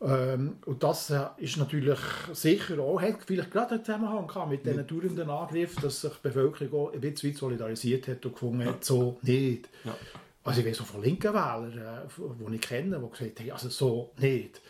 Ähm, 0.01 0.57
und 0.65 0.83
das 0.83 1.11
äh, 1.11 1.27
ist 1.39 1.57
natürlich 1.57 1.99
sicher 2.33 2.79
auch, 2.79 3.03
hat 3.03 3.25
vielleicht 3.27 3.51
gerade 3.51 3.75
einen 3.75 3.85
Zusammenhang 3.85 4.29
gehabt 4.29 4.51
mit 4.51 4.65
diesen 4.65 4.87
dauernden 4.87 5.29
Angriffen, 5.29 5.83
dass 5.83 6.01
sich 6.03 6.13
die 6.13 6.29
Bevölkerung 6.29 6.81
auch 6.81 6.93
ein 6.93 7.01
bisschen 7.01 7.35
solidarisiert 7.35 8.07
hat 8.07 8.25
und 8.25 8.33
gefunden 8.33 8.65
hat, 8.65 8.85
so 8.85 9.19
nicht. 9.23 9.69
Ja. 9.85 9.97
Also 10.45 10.61
ich 10.61 10.67
weiß 10.67 10.81
auch 10.83 10.87
von 10.87 11.03
linken 11.03 11.35
Wählern, 11.35 11.77
äh, 11.77 12.49
die 12.49 12.55
ich 12.55 12.61
kenne, 12.61 13.01
die 13.01 13.11
gesagt 13.11 13.41
haben, 13.41 13.51
also 13.51 13.69
so 13.69 14.13
nicht. 14.19 14.61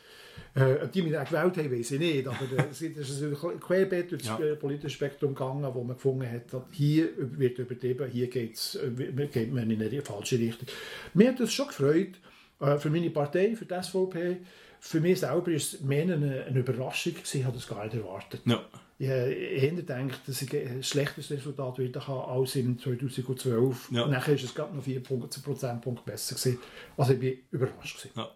Äh, 0.55 0.88
die 0.93 1.02
mich 1.02 1.12
dann 1.12 1.25
gewählt 1.26 1.57
haben, 1.57 1.73
weiß 1.73 1.90
ich 1.93 1.99
nicht, 2.00 2.26
aber 2.26 2.38
es 2.71 2.81
ist 2.83 3.23
ein 3.23 3.61
querbeet 3.61 4.11
durch 4.11 4.23
das 4.23 4.38
Ja. 4.38 4.45
äh, 4.45 4.57
politische 4.57 4.90
Spektrum 4.97 5.35
gegangen, 5.35 5.69
wo 5.73 5.85
man 5.85 5.97
gefunden 5.97 6.28
hat, 6.31 6.52
dass 6.52 6.62
hier 6.73 7.09
wird 7.17 7.59
übertrieben, 7.59 8.11
hier 8.11 8.28
geht's, 8.28 8.78
geht 9.33 9.52
man 9.52 9.71
in 9.71 9.81
eine 9.83 10.02
falsche 10.02 10.38
Richtung. 10.38 10.67
Mir 11.14 11.28
hat 11.28 11.40
das 11.40 11.52
schon 11.52 11.69
gefreut, 11.69 12.14
für 12.78 12.90
meine 12.90 13.11
Partei, 13.11 13.55
für 13.55 13.67
die 13.67 13.75
SVP, 13.83 14.38
für 14.81 15.00
mich 15.00 15.21
selber 15.21 15.50
ist 15.52 15.75
es 15.75 15.81
mehr 15.83 16.02
eine, 16.02 16.45
eine 16.45 16.59
Überraschung 16.61 17.12
gewesen, 17.14 17.38
ich 17.40 17.45
habe 17.45 17.57
das 17.57 17.69
gar 17.69 17.85
nicht 17.85 17.95
erwartet. 17.97 18.40
Ja. 18.45 18.64
Ich 19.00 19.09
habe 19.62 19.76
gedacht, 19.76 20.21
dass 20.26 20.43
ich 20.43 20.52
ein 20.57 20.83
schlechteres 20.83 21.31
Resultat 21.31 21.78
wieder 21.78 22.05
haben 22.09 22.40
als 22.40 22.57
im 22.57 22.81
2012. 22.81 23.90
Ja. 23.93 24.09
Nachher 24.09 24.35
ist 24.35 24.43
es 24.43 24.52
gerade 24.55 24.75
noch 24.75 24.83
4 24.83 25.00
Punkte- 25.05 25.40
Prozentpunkte 25.40 26.02
besser 26.05 26.35
gewesen. 26.35 26.59
Also 26.97 27.12
ich 27.12 27.21
bin 27.21 27.38
überrascht 27.52 27.99
gewesen. 27.99 28.11
Ja. 28.17 28.28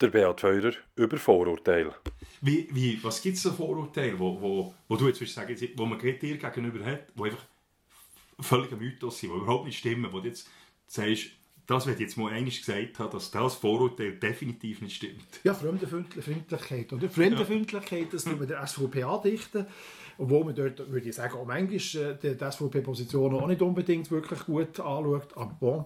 Der 0.00 0.08
Beat 0.08 0.40
Feurer 0.40 0.72
über 0.94 1.16
Vorurteile. 1.16 1.94
Wie, 2.42 2.68
wie, 2.70 3.02
was 3.02 3.22
gibt 3.22 3.36
es 3.36 3.42
für 3.42 3.52
Vorurteile, 3.52 4.18
wo, 4.18 4.40
wo, 4.40 4.74
wo 4.88 4.96
du 4.96 5.08
jetzt 5.08 5.26
sagen, 5.32 5.56
wo 5.74 5.86
man 5.86 5.98
dir 5.98 6.14
gegenüber 6.14 6.84
hat, 6.84 7.06
wo 7.14 7.24
einfach 7.24 7.44
völlig 8.40 8.72
ein 8.72 8.78
Mythos 8.78 9.18
sind, 9.18 9.32
die 9.32 9.36
überhaupt 9.36 9.64
nicht 9.64 9.78
stimmen, 9.78 10.12
wo 10.12 10.20
du 10.20 10.28
jetzt 10.28 10.48
sagst, 10.86 11.30
das 11.66 11.86
wird 11.86 11.98
jetzt 11.98 12.16
mal 12.16 12.32
eigentlich 12.32 12.58
gesagt 12.64 12.98
haben, 12.98 13.10
dass 13.10 13.30
das 13.30 13.54
Vorurteil 13.54 14.12
definitiv 14.12 14.82
nicht 14.82 14.96
stimmt. 14.96 15.24
Ja, 15.42 15.54
Fremdenfeindlichkeit. 15.54 16.92
Oder? 16.92 17.08
Fremdenfeindlichkeit, 17.08 18.12
das 18.12 18.24
tun 18.24 18.38
wir 18.38 18.46
der 18.46 18.64
SVP 18.66 19.02
andichten. 19.02 19.66
Obwohl 20.18 20.44
man 20.44 20.54
dort, 20.54 20.90
würde 20.90 21.08
ich 21.08 21.14
sagen, 21.14 21.34
auch 21.34 21.44
manchmal 21.44 22.18
äh, 22.22 22.36
die 22.36 22.50
SVP-Position 22.50 23.34
auch 23.34 23.46
nicht 23.46 23.60
unbedingt 23.60 24.10
wirklich 24.10 24.40
gut 24.40 24.78
anschaut. 24.78 25.36
Aber 25.36 25.56
bon. 25.58 25.84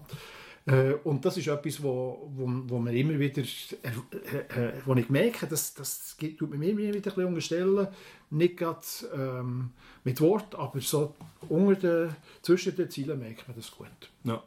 Äh, 0.65 0.93
und 1.03 1.25
das 1.25 1.37
ist 1.37 1.47
etwas, 1.47 1.81
wo, 1.81 2.29
wo, 2.35 2.47
wo 2.67 2.79
man 2.79 2.95
immer 2.95 3.17
wieder, 3.17 3.41
äh, 3.41 4.67
äh, 4.67 4.73
wo 4.85 4.93
ich 4.95 5.09
merke, 5.09 5.47
dass 5.47 5.73
das 5.73 6.15
tut 6.17 6.55
mir 6.55 6.69
immer 6.69 6.79
wieder 6.79 6.95
ein 6.95 7.01
bisschen 7.01 7.25
unterstellen, 7.25 7.87
nicht 8.29 8.57
gerade 8.57 8.79
ähm, 9.13 9.71
mit 10.03 10.21
Wort, 10.21 10.53
aber 10.55 10.79
so 10.79 11.15
unter 11.49 11.75
den, 11.75 12.15
zwischen 12.41 12.75
den 12.75 12.89
Zielen 12.89 13.19
merkt 13.19 13.47
man 13.47 13.57
das 13.57 13.71
gut. 13.71 13.87
Ja. 14.23 14.43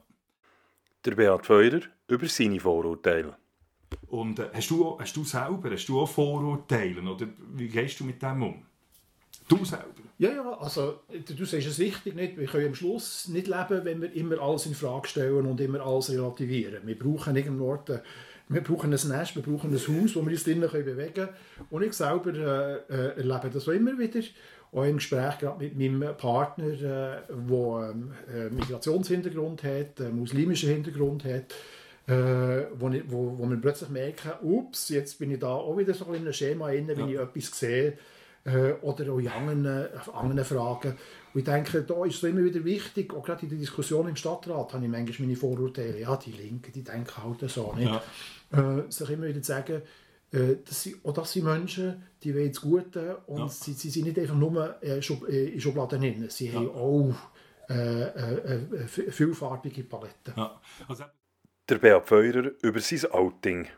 Der 1.05 1.15
Beat 1.17 1.45
Feurer 1.45 1.81
über 2.09 2.29
seine 2.29 2.61
Vorurteile. 2.61 3.37
Und 4.07 4.39
äh, 4.39 4.51
hast, 4.53 4.71
du, 4.71 4.99
hast 4.99 5.17
du 5.17 5.25
selber, 5.25 5.71
hast 5.71 5.87
du 5.87 6.01
auch 6.01 6.09
Vorurteile 6.09 7.03
oder 7.03 7.27
wie 7.55 7.69
gehst 7.69 8.01
du 8.01 8.05
mit 8.05 8.23
dem 8.23 8.43
um? 8.43 8.67
Du 9.49 9.65
selber? 9.65 9.85
Ja, 10.19 10.31
ja, 10.31 10.59
also 10.59 11.01
du 11.11 11.45
sagst 11.45 11.67
es 11.67 11.79
richtig, 11.79 12.15
nicht? 12.15 12.39
wir 12.39 12.47
können 12.47 12.69
am 12.69 12.75
Schluss 12.75 13.29
nicht 13.29 13.47
leben, 13.47 13.85
wenn 13.85 14.01
wir 14.01 14.13
immer 14.15 14.41
alles 14.41 14.67
in 14.67 14.75
Frage 14.75 15.09
stellen 15.09 15.47
und 15.47 15.61
immer 15.61 15.85
alles 15.85 16.11
relativieren. 16.11 16.87
Wir 16.87 16.99
brauchen 16.99 17.37
irgendwo 17.37 17.79
wir 18.49 18.61
brauchen 18.61 18.93
ein 18.93 19.09
Nest, 19.09 19.37
wir 19.37 19.43
brauchen 19.43 19.71
ein 19.71 19.75
Haus, 19.75 20.17
wo 20.17 20.23
wir 20.23 20.33
uns 20.33 20.45
drinnen 20.45 20.69
bewegen 20.71 21.15
können. 21.15 21.29
Und 21.71 21.83
ich 21.83 21.95
selber 21.95 22.35
äh, 22.35 22.75
äh, 22.95 23.17
erlebe 23.17 23.51
das 23.51 23.67
auch 23.67 23.73
immer 23.73 23.99
wieder, 23.99 24.21
auch 24.73 24.85
im 24.85 24.97
Gespräch 24.97 25.39
gerade 25.39 25.65
mit 25.65 25.79
meinem 25.79 26.15
Partner, 26.17 26.69
der 26.69 27.25
äh, 27.29 27.33
ähm, 27.33 28.13
äh, 28.33 28.51
Migrationshintergrund 28.51 29.63
hat, 29.63 30.01
äh, 30.01 30.11
muslimischen 30.11 30.69
Hintergrund 30.69 31.25
hat, 31.25 31.55
äh, 32.07 32.67
wo, 32.75 32.93
wo, 33.07 33.39
wo 33.39 33.47
man 33.47 33.63
plötzlich 33.63 33.89
merkt, 33.89 34.27
ups, 34.43 34.91
jetzt 34.91 35.19
bin 35.19 35.31
ich 35.31 35.39
da 35.39 35.49
auch 35.49 35.79
wieder 35.79 35.95
so 35.95 36.05
in 36.13 36.17
einem 36.17 36.33
Schema 36.35 36.69
drin, 36.69 36.87
wenn 36.89 36.99
ja. 36.99 37.07
ich 37.07 37.19
etwas 37.19 37.59
sehe, 37.59 37.89
äh, 37.89 37.95
oder 38.83 39.13
auch 39.13 39.19
in 39.19 39.29
anderen, 39.29 39.89
anderen 40.13 40.45
Fragen. 40.45 40.97
Und 41.33 41.41
ich 41.41 41.45
denke, 41.45 41.83
da 41.83 42.05
ist 42.05 42.17
es 42.17 42.23
immer 42.25 42.45
wieder 42.45 42.65
wichtig, 42.65 43.13
auch 43.15 43.25
gerade 43.25 43.43
in 43.43 43.49
der 43.49 43.59
Diskussion 43.59 44.09
im 44.09 44.17
Stadtrat 44.17 44.73
habe 44.73 44.85
ich 44.85 44.91
manchmal 44.91 45.27
meine 45.27 45.37
Vorurteile, 45.37 45.99
ja, 45.99 46.17
die 46.17 46.33
Linken, 46.33 46.71
die 46.73 46.85
denken 46.85 47.25
halt 47.25 47.51
so 47.51 47.73
nicht. 47.73 47.91
Ja. 47.91 48.79
Äh, 48.79 48.91
sich 48.91 49.11
immer 49.11 49.27
wieder 49.27 49.43
zu 49.43 49.53
sagen, 49.53 49.83
äh, 50.31 50.57
dass 50.65 50.83
sie, 50.83 50.97
auch 51.03 51.13
das 51.13 51.33
sind 51.33 51.45
Menschen, 51.45 52.03
die 52.23 52.35
wollen 52.35 52.49
das 52.49 52.61
Gute 52.61 53.19
und 53.27 53.39
ja. 53.39 53.49
sie, 53.49 53.73
sie 53.73 53.91
sind 53.91 54.05
nicht 54.05 54.19
einfach 54.19 54.35
nur 54.35 54.77
äh, 54.83 54.99
äh 54.99 55.55
in 55.55 55.61
Schubladen 55.61 56.01
drin, 56.01 56.27
sie 56.29 56.49
ja. 56.49 56.55
haben 56.55 56.71
auch 56.71 57.15
äh, 57.71 58.03
äh, 58.03 58.75
äh 58.75 58.87
vielfarbige 58.87 59.85
Paletten. 59.85 60.35
Ja. 60.37 60.61
Also, 60.87 61.05
der 61.69 61.79
Beat 61.79 62.07
Feurer 62.07 62.51
über 62.63 62.81
sein 62.81 63.11
Outing. 63.11 63.69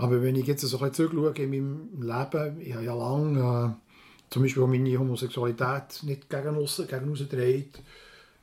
Aber 0.00 0.22
wenn 0.22 0.36
ich 0.36 0.46
jetzt 0.46 0.62
so 0.62 0.80
ein 0.80 0.92
zurückschaue 0.92 1.34
in 1.36 1.50
meinem 1.50 1.88
Leben, 2.00 2.60
ich 2.60 2.74
habe 2.74 2.84
ja 2.84 2.94
lange 2.94 3.76
äh, 3.76 4.30
zum 4.30 4.42
Beispiel 4.42 4.66
meine 4.66 4.98
Homosexualität 4.98 6.02
nicht 6.02 6.30
gegen 6.30 6.56
aussen, 6.56 6.86
gegen 6.88 7.12
gedreht 7.12 7.82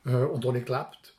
äh, 0.04 0.14
und 0.14 0.44
auch 0.46 0.52
nicht 0.52 0.66
gelebt. 0.66 1.14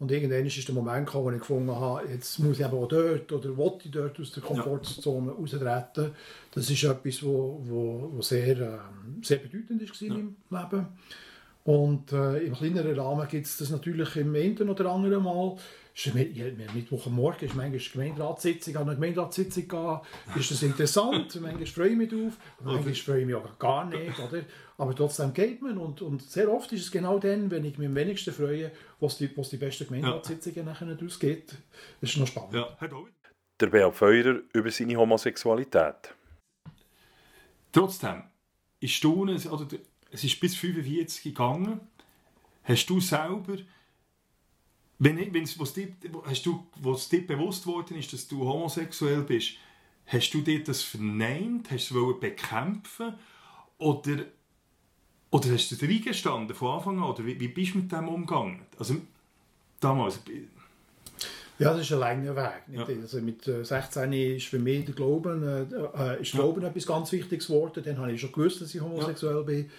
Und 0.00 0.10
irgendwann 0.10 0.44
ist 0.44 0.68
der 0.68 0.74
Moment 0.74 1.06
gekommen, 1.06 1.24
wo 1.26 1.30
ich 1.30 1.38
gefunden 1.38 1.74
habe, 1.74 2.08
jetzt 2.08 2.38
muss 2.40 2.58
ich 2.58 2.64
aber 2.64 2.78
auch 2.78 2.88
dort 2.88 3.32
oder 3.32 3.56
will 3.56 3.72
ich 3.84 3.90
dort 3.90 4.18
aus 4.18 4.32
der 4.32 4.42
Komfortzone 4.42 5.28
ja. 5.28 5.32
raustreten. 5.32 6.10
Das 6.52 6.68
ist 6.68 6.82
etwas, 6.82 7.22
wo, 7.22 7.60
wo, 7.64 8.10
wo 8.12 8.20
sehr, 8.20 8.58
äh, 8.58 8.78
sehr 9.22 9.38
bedeutend 9.38 9.80
war 9.80 10.08
ja. 10.08 10.14
in 10.14 10.36
meinem 10.50 10.70
Leben. 10.70 10.86
Und 11.64 12.12
äh, 12.12 12.38
im 12.44 12.54
kleineren 12.54 12.98
Rahmen 12.98 13.26
gibt 13.28 13.46
es 13.46 13.56
das 13.56 13.70
natürlich 13.70 14.16
im 14.16 14.34
einen 14.34 14.68
oder 14.68 14.90
anderen 14.90 15.22
Mal. 15.22 15.56
Mittwochmorgen 16.74 17.48
ist 17.48 17.54
manchmal 17.54 17.78
Gemeinderatssitzung, 17.78 18.76
an 18.76 18.82
eine 18.82 18.94
Gemeinderatssitzung 18.94 19.68
gehen, 19.68 20.00
ist 20.34 20.50
das 20.50 20.62
interessant, 20.62 21.34
manchmal 21.40 21.66
freue 21.66 21.90
ich 21.90 21.96
mich 21.96 22.10
drauf, 22.10 22.32
manchmal 22.62 22.94
freue 22.94 23.20
ich 23.20 23.26
mich 23.26 23.34
auch 23.36 23.58
gar 23.58 23.84
nicht, 23.84 24.18
oder? 24.18 24.42
aber 24.76 24.94
trotzdem 24.94 25.32
geht 25.32 25.62
man 25.62 25.78
und, 25.78 26.02
und 26.02 26.22
sehr 26.22 26.50
oft 26.50 26.72
ist 26.72 26.82
es 26.82 26.90
genau 26.90 27.18
dann, 27.20 27.50
wenn 27.50 27.64
ich 27.64 27.78
mich 27.78 27.86
am 27.86 27.94
wenigsten 27.94 28.34
freue, 28.34 28.72
was 28.98 29.18
die, 29.18 29.36
was 29.36 29.50
die 29.50 29.56
besten 29.56 29.86
Gemeinderatssitzungen 29.86 30.58
ja. 30.58 30.64
nachher 30.64 30.96
ausgeht. 31.04 31.54
Das 32.00 32.10
ist 32.10 32.16
noch 32.16 32.26
spannend. 32.26 32.54
Ja. 32.54 32.76
Der 33.60 33.66
Beat 33.68 33.94
Feurer 33.94 34.40
über 34.52 34.70
seine 34.72 34.96
Homosexualität. 34.96 36.12
Trotzdem, 37.70 38.24
ich 38.80 38.96
staune, 38.96 39.36
oder 39.48 39.68
es 40.10 40.24
ist 40.24 40.40
bis 40.40 40.56
45 40.56 41.22
gegangen, 41.22 41.80
hast 42.64 42.86
du 42.86 43.00
selber 43.00 43.58
wenn, 44.98 45.34
wenn's, 45.34 45.58
was 45.58 45.72
dir, 45.72 45.88
hast 46.24 46.46
du, 46.46 46.66
was 46.76 47.08
dir 47.08 47.26
bewusst 47.26 47.66
worden 47.66 47.98
ist, 47.98 48.12
dass 48.12 48.28
du 48.28 48.44
homosexuell 48.44 49.22
bist, 49.22 49.54
hast 50.06 50.30
du 50.30 50.40
dir 50.40 50.62
das 50.62 50.82
verneint? 50.82 51.70
Hast 51.70 51.90
du 51.90 52.12
es 52.12 52.20
bekämpfen? 52.20 53.14
Oder, 53.78 54.26
oder 55.30 55.50
hast 55.50 55.70
du 55.70 55.76
dir 55.76 55.88
eingestanden 55.88 56.54
von 56.54 56.78
Anfang 56.78 56.98
an? 56.98 57.04
Oder 57.04 57.26
wie, 57.26 57.38
wie 57.40 57.48
bist 57.48 57.74
du 57.74 57.78
mit 57.78 57.92
dem 57.92 58.08
umgegangen? 58.08 58.62
Also, 58.78 58.96
damals... 59.80 60.20
Ja, 61.58 61.72
das 61.72 61.82
ist 61.82 61.92
ein 61.92 62.00
langer 62.00 62.34
Weg. 62.34 62.62
Ja. 62.72 62.84
Also 62.84 63.20
mit 63.20 63.44
16 63.44 64.12
äh, 64.12 64.36
ist 64.36 64.46
für 64.46 64.58
mich 64.58 64.86
der 64.86 64.94
Glauben, 64.94 65.42
äh, 65.42 66.14
äh, 66.14 66.22
ist 66.22 66.32
Glauben 66.32 66.62
ja. 66.62 66.68
etwas 66.68 66.86
ganz 66.86 67.12
Wichtiges 67.12 67.46
geworden. 67.46 67.82
Dann 67.84 67.98
habe 67.98 68.12
ich 68.12 68.20
schon 68.20 68.32
gewusst, 68.32 68.60
dass 68.60 68.74
ich 68.74 68.80
homosexuell 68.80 69.36
ja. 69.36 69.42
bin. 69.42 69.70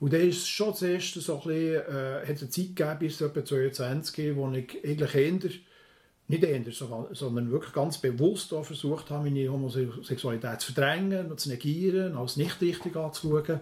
Und 0.00 0.14
dann 0.14 0.22
ist 0.22 0.48
schon 0.48 0.74
zuerst 0.74 1.14
so 1.14 1.34
ein 1.34 1.46
bisschen, 1.46 1.74
äh, 1.74 2.26
hat 2.26 2.36
es 2.36 2.42
eine 2.42 2.50
Zeit 2.50 2.76
gegeben, 2.76 2.96
bis 2.98 3.20
etwa 3.20 3.44
22, 3.44 4.34
wo 4.34 4.50
ich 4.50 4.84
eigentlich 4.84 5.14
eher, 5.14 5.50
nicht 6.26 6.44
eher, 6.44 6.62
sondern 7.12 7.50
wirklich 7.50 7.72
ganz 7.72 7.98
bewusst 7.98 8.54
auch 8.54 8.64
versucht 8.64 9.10
habe, 9.10 9.28
meine 9.28 9.50
Homosexualität 9.50 10.60
zu 10.60 10.72
verdrängen 10.72 11.36
zu 11.36 11.50
negieren, 11.50 12.16
als 12.16 12.36
nicht 12.36 12.60
richtig 12.62 12.96
anzuschauen. 12.96 13.60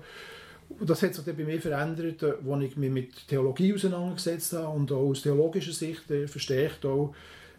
Und 0.69 0.89
das 0.89 1.03
hat 1.03 1.15
sich 1.15 1.25
dann 1.25 1.37
bei 1.37 1.45
mir 1.45 1.61
verändert, 1.61 2.23
als 2.23 2.37
äh, 2.47 2.65
ich 2.65 2.77
mich 2.77 2.91
mit 2.91 3.27
Theologie 3.27 3.75
auseinandergesetzt 3.75 4.53
habe 4.53 4.77
und 4.77 4.93
auch 4.93 5.09
aus 5.09 5.23
theologischer 5.23 5.73
Sicht 5.73 6.11
äh, 6.11 6.29
verstärkt 6.29 6.85
auch 6.85 7.15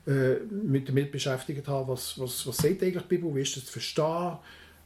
äh, 0.08 0.36
mit 0.50 0.88
damit 0.88 1.12
beschäftigt 1.12 1.68
habe, 1.68 1.92
was, 1.92 2.18
was, 2.20 2.48
was 2.48 2.58
sagt 2.58 2.84
eigentlich 2.84 3.04
die 3.04 3.15
Bibel, 3.15 3.36
wie 3.36 3.42
ist 3.42 3.58
das 3.58 3.65
zu 3.65 3.74
verstehen, 3.74 4.38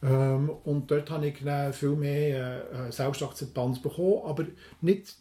ähm, 0.04 0.50
und 0.50 0.92
dort 0.92 1.10
habe 1.10 1.28
ich 1.28 1.38
viel 1.76 1.96
mehr 1.96 2.72
äh, 2.72 2.92
Selbstakzeptanz 2.92 3.82
bekommen, 3.82 4.22
aber 4.26 4.46
nicht, 4.82 5.16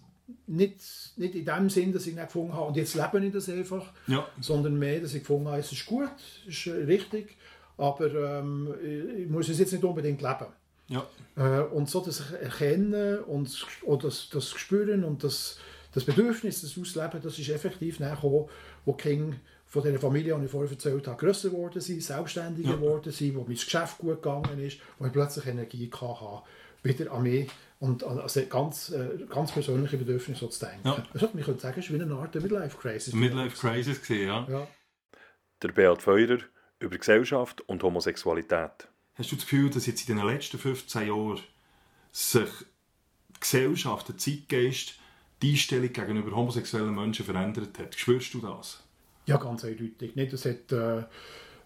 nicht, 0.47 0.81
nicht 1.17 1.35
in 1.35 1.45
dem 1.45 1.71
Sinn, 1.71 1.93
dass 1.93 2.07
ich 2.07 2.17
dann 2.17 2.27
gefunden 2.27 2.53
habe, 2.53 2.67
und 2.67 2.77
jetzt 2.77 2.95
lebe 2.95 3.25
ich 3.25 3.33
das 3.33 3.49
einfach, 3.49 3.93
ja. 4.09 4.27
sondern 4.41 4.79
mehr, 4.79 5.01
dass 5.01 5.15
ich 5.15 5.21
gefunden 5.21 5.49
habe, 5.49 5.59
es 5.59 5.71
ist 5.71 5.87
gut, 5.87 6.11
es 6.49 6.67
ist 6.67 6.67
richtig, 6.67 7.37
aber 7.79 8.13
ähm, 8.13 8.75
ich 9.17 9.29
muss 9.29 9.49
es 9.49 9.59
jetzt 9.59 9.73
nicht 9.73 9.85
unbedingt 9.85 10.21
leben. 10.21 10.47
Ja. 10.89 11.07
Äh, 11.37 11.63
und 11.63 11.89
so 11.89 12.01
das 12.01 12.33
Erkennen 12.33 13.21
und 13.21 13.67
oder 13.83 14.09
das, 14.09 14.29
das 14.31 14.51
Spüren 14.51 15.05
und 15.05 15.23
das, 15.23 15.59
das 15.93 16.05
Bedürfnis, 16.05 16.63
das 16.63 16.77
Ausleben, 16.79 17.21
das 17.23 17.39
ist 17.39 17.49
effektiv 17.49 18.01
nachgekommen, 18.01 18.47
wo 18.85 18.93
King 18.95 19.37
von 19.73 19.83
der 19.83 19.99
Familie, 19.99 20.37
die 20.39 20.45
ich 20.45 20.51
vorher 20.51 20.71
erzählt 20.71 21.07
habe, 21.07 21.17
grösser 21.17 21.49
geworden 21.49 21.81
sind, 21.81 22.03
selbstständiger 22.03 22.75
geworden 22.75 23.07
ja. 23.07 23.13
sind, 23.13 23.37
wo 23.37 23.41
mein 23.41 23.55
Geschäft 23.55 23.97
gut 23.97 24.23
gegangen 24.23 24.59
ist, 24.59 24.79
wo 24.99 25.07
ich 25.07 25.13
plötzlich 25.13 25.47
Energie 25.47 25.91
hatte, 25.91 26.43
wieder 26.83 27.11
an 27.11 27.23
mich 27.23 27.51
und 27.81 28.05
an 28.05 28.19
also 28.19 28.45
ganz, 28.51 28.91
äh, 28.91 29.25
ganz 29.31 29.51
persönliche 29.51 29.97
Bedürfnisse 29.97 30.51
zu 30.51 30.67
denken. 30.67 30.87
Ja. 30.87 31.03
Also, 31.15 31.31
man 31.33 31.43
könnte 31.43 31.63
sagen, 31.63 31.81
es 31.81 31.87
ist 31.87 31.93
wie 31.99 32.03
eine 32.03 32.15
Art 32.15 32.35
Midlife-Crisis. 32.35 33.15
Midlife-Crisis 33.15 34.07
ja. 34.11 34.47
ja. 34.47 34.69
Der 35.63 35.69
Beat 35.69 36.03
Feurer 36.03 36.41
über 36.79 36.99
Gesellschaft 36.99 37.63
und 37.63 37.83
Homosexualität. 37.83 38.89
Hast 39.15 39.33
du 39.33 39.37
das 39.37 39.45
Gefühl, 39.47 39.71
dass 39.71 39.87
jetzt 39.87 40.07
in 40.07 40.19
den 40.19 40.27
letzten 40.27 40.59
15 40.59 41.07
Jahren 41.07 41.41
sich 42.11 42.51
die 43.37 43.41
Gesellschaft, 43.41 44.09
der 44.09 44.19
Zeitgeist, 44.19 44.97
die 45.41 45.53
Einstellung 45.53 45.95
gegenüber 45.95 46.37
homosexuellen 46.37 46.95
Menschen 46.95 47.25
verändert 47.25 47.79
hat? 47.79 47.95
Spürst 47.95 48.35
du 48.35 48.41
das? 48.41 48.83
Ja, 49.27 49.37
ganz 49.37 49.65
eindeutig. 49.65 50.17
Nicht? 50.17 50.33
Das 50.33 50.45
hat 50.45 50.73
äh, 50.73 51.03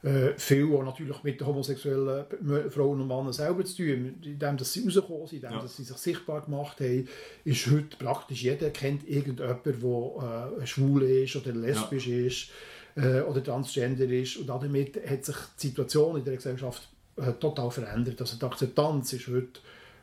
äh, 0.02 0.34
viel 0.36 0.72
auch 0.74 0.84
natürlich 0.84 1.22
mit 1.22 1.40
den 1.40 1.46
homosexuellen 1.46 2.26
Frauen 2.70 3.00
und 3.00 3.08
Männern 3.08 3.32
selber 3.32 3.64
zu 3.64 3.76
tun. 3.76 4.14
Indem 4.22 4.56
dass 4.56 4.72
sie 4.72 4.84
rausgekommen 4.84 5.26
sind, 5.26 5.42
indem 5.42 5.56
ja. 5.56 5.62
dass 5.62 5.76
sie 5.76 5.84
sich 5.84 5.96
sichtbar 5.96 6.42
gemacht 6.42 6.80
haben, 6.80 7.08
ist 7.44 7.66
heute 7.70 7.96
praktisch 7.96 8.42
jeder 8.42 8.70
kennt 8.70 9.08
irgendjemanden, 9.08 9.80
der 9.80 10.62
äh, 10.62 10.66
schwul 10.66 11.02
ist 11.02 11.36
oder 11.36 11.52
lesbisch 11.52 12.06
ja. 12.06 12.26
ist 12.26 12.48
äh, 12.96 13.20
oder 13.22 13.42
transgender 13.42 14.08
ist. 14.08 14.36
Und 14.36 14.48
damit 14.48 14.98
hat 15.08 15.24
sich 15.24 15.36
die 15.60 15.68
Situation 15.68 16.18
in 16.18 16.24
der 16.24 16.36
Gesellschaft 16.36 16.88
äh, 17.16 17.32
total 17.32 17.70
verändert. 17.70 18.20
Also 18.20 18.36
die 18.38 18.44
Akzeptanz 18.44 19.12
ist 19.12 19.28
heute 19.28 19.60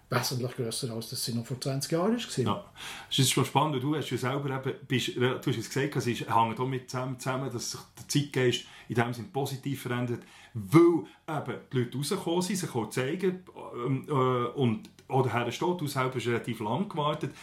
wesentlich 0.10 0.52
grösser, 0.56 0.94
als 0.94 1.10
das 1.10 1.24
sie 1.24 1.34
noch 1.34 1.46
vor 1.46 1.60
20 1.60 1.92
Jahren 1.92 2.14
war. 2.14 2.38
Ja. 2.44 2.66
Es 3.10 3.20
ist 3.20 3.32
schon 3.32 3.46
spannend, 3.46 3.82
du 3.82 3.96
hast 3.96 4.10
ja 4.10 4.18
selber 4.18 4.50
eben, 4.50 4.78
bist, 4.88 5.16
du 5.16 5.40
hast 5.40 5.48
es 5.48 5.70
gesagt, 5.70 5.96
es 5.96 6.06
hängt 6.06 6.60
auch 6.60 6.68
mit 6.68 6.90
zusammen, 6.90 7.52
dass 7.52 7.72
sich 7.72 7.80
der 7.98 8.08
Zeitgeist 8.08 8.66
in 8.90 8.96
dem 8.96 9.14
Sinne 9.14 9.30
positiv 9.32 9.82
verändert, 9.82 10.24
weil 10.54 11.06
eben 11.28 11.60
die 11.72 11.78
Leute 11.78 11.98
rausgekommen 11.98 12.42
sind, 12.42 12.58
sich 12.58 12.76
auch 12.76 12.90
zeigen 12.90 13.44
ähm, 13.76 14.06
äh, 14.08 14.12
und 14.12 14.90
oder 15.08 15.32
herstehen. 15.32 15.78
Du 15.78 15.88
selber 15.88 16.16
hast 16.16 16.28
relativ 16.28 16.60
lang 16.60 16.90
gewartet. 16.90 17.34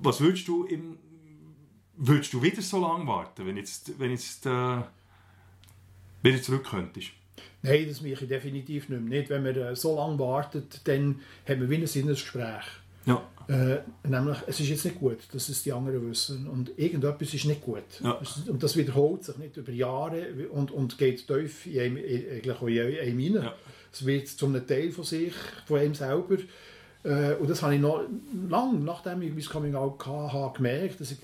Was 0.00 0.20
würdest 0.20 0.48
du 0.48 0.64
im 0.64 0.98
Würdest 1.96 2.32
du 2.32 2.42
wieder 2.42 2.60
so 2.60 2.80
lange 2.80 3.06
warten, 3.06 3.46
wenn 3.46 3.56
jetzt, 3.56 3.98
wenn 4.00 4.10
jetzt 4.10 4.46
äh, 4.46 4.82
wieder 6.22 6.42
zurück 6.42 6.64
könntest? 6.64 7.10
Nein, 7.64 7.86
das 7.88 8.02
mache 8.02 8.12
ich 8.12 8.28
definitiv 8.28 8.90
nicht 8.90 9.00
mehr. 9.00 9.20
Nicht, 9.20 9.30
wenn 9.30 9.42
man 9.42 9.56
äh, 9.56 9.74
so 9.74 9.96
lange 9.96 10.18
wartet, 10.18 10.82
dann 10.84 11.20
haben 11.48 11.60
wir 11.62 11.70
wieder 11.70 11.84
ein 11.84 11.86
Sinnesgespräch. 11.86 12.64
Ja. 13.06 13.26
Äh, 13.48 13.78
nämlich, 14.06 14.36
es 14.46 14.60
ist 14.60 14.68
jetzt 14.68 14.84
nicht 14.84 14.98
gut, 14.98 15.18
dass 15.32 15.48
es 15.48 15.62
die 15.62 15.72
anderen 15.72 16.08
wissen. 16.10 16.46
Und 16.46 16.78
irgendetwas 16.78 17.32
ist 17.32 17.46
nicht 17.46 17.62
gut. 17.62 17.84
Ja. 18.02 18.20
Und 18.48 18.62
das 18.62 18.76
wiederholt 18.76 19.24
sich 19.24 19.38
nicht 19.38 19.56
über 19.56 19.72
Jahre 19.72 20.26
und, 20.50 20.72
und 20.72 20.98
geht 20.98 21.26
tief 21.26 21.64
in 21.66 21.80
einem, 21.80 21.96
eigentlich 21.96 22.54
auch 22.54 22.66
in 22.66 22.80
einem 22.80 23.18
hinein. 23.18 23.44
Ja. 23.44 23.54
Es 23.90 24.04
wird 24.04 24.28
zu 24.28 24.44
einem 24.44 24.66
Teil 24.66 24.92
von 24.92 25.04
sich, 25.04 25.32
von 25.64 25.80
einem 25.80 25.94
selber. 25.94 26.36
Äh, 27.02 27.34
und 27.36 27.48
das 27.48 27.62
habe 27.62 27.76
ich 27.76 27.80
noch 27.80 28.02
lange, 28.48 28.78
nachdem 28.78 29.22
ich 29.22 29.32
mein 29.32 29.44
Coming 29.44 29.74
Out 29.74 30.04
hatte, 30.04 30.56
gemerkt, 30.58 31.00
dass 31.00 31.12
ich 31.12 31.18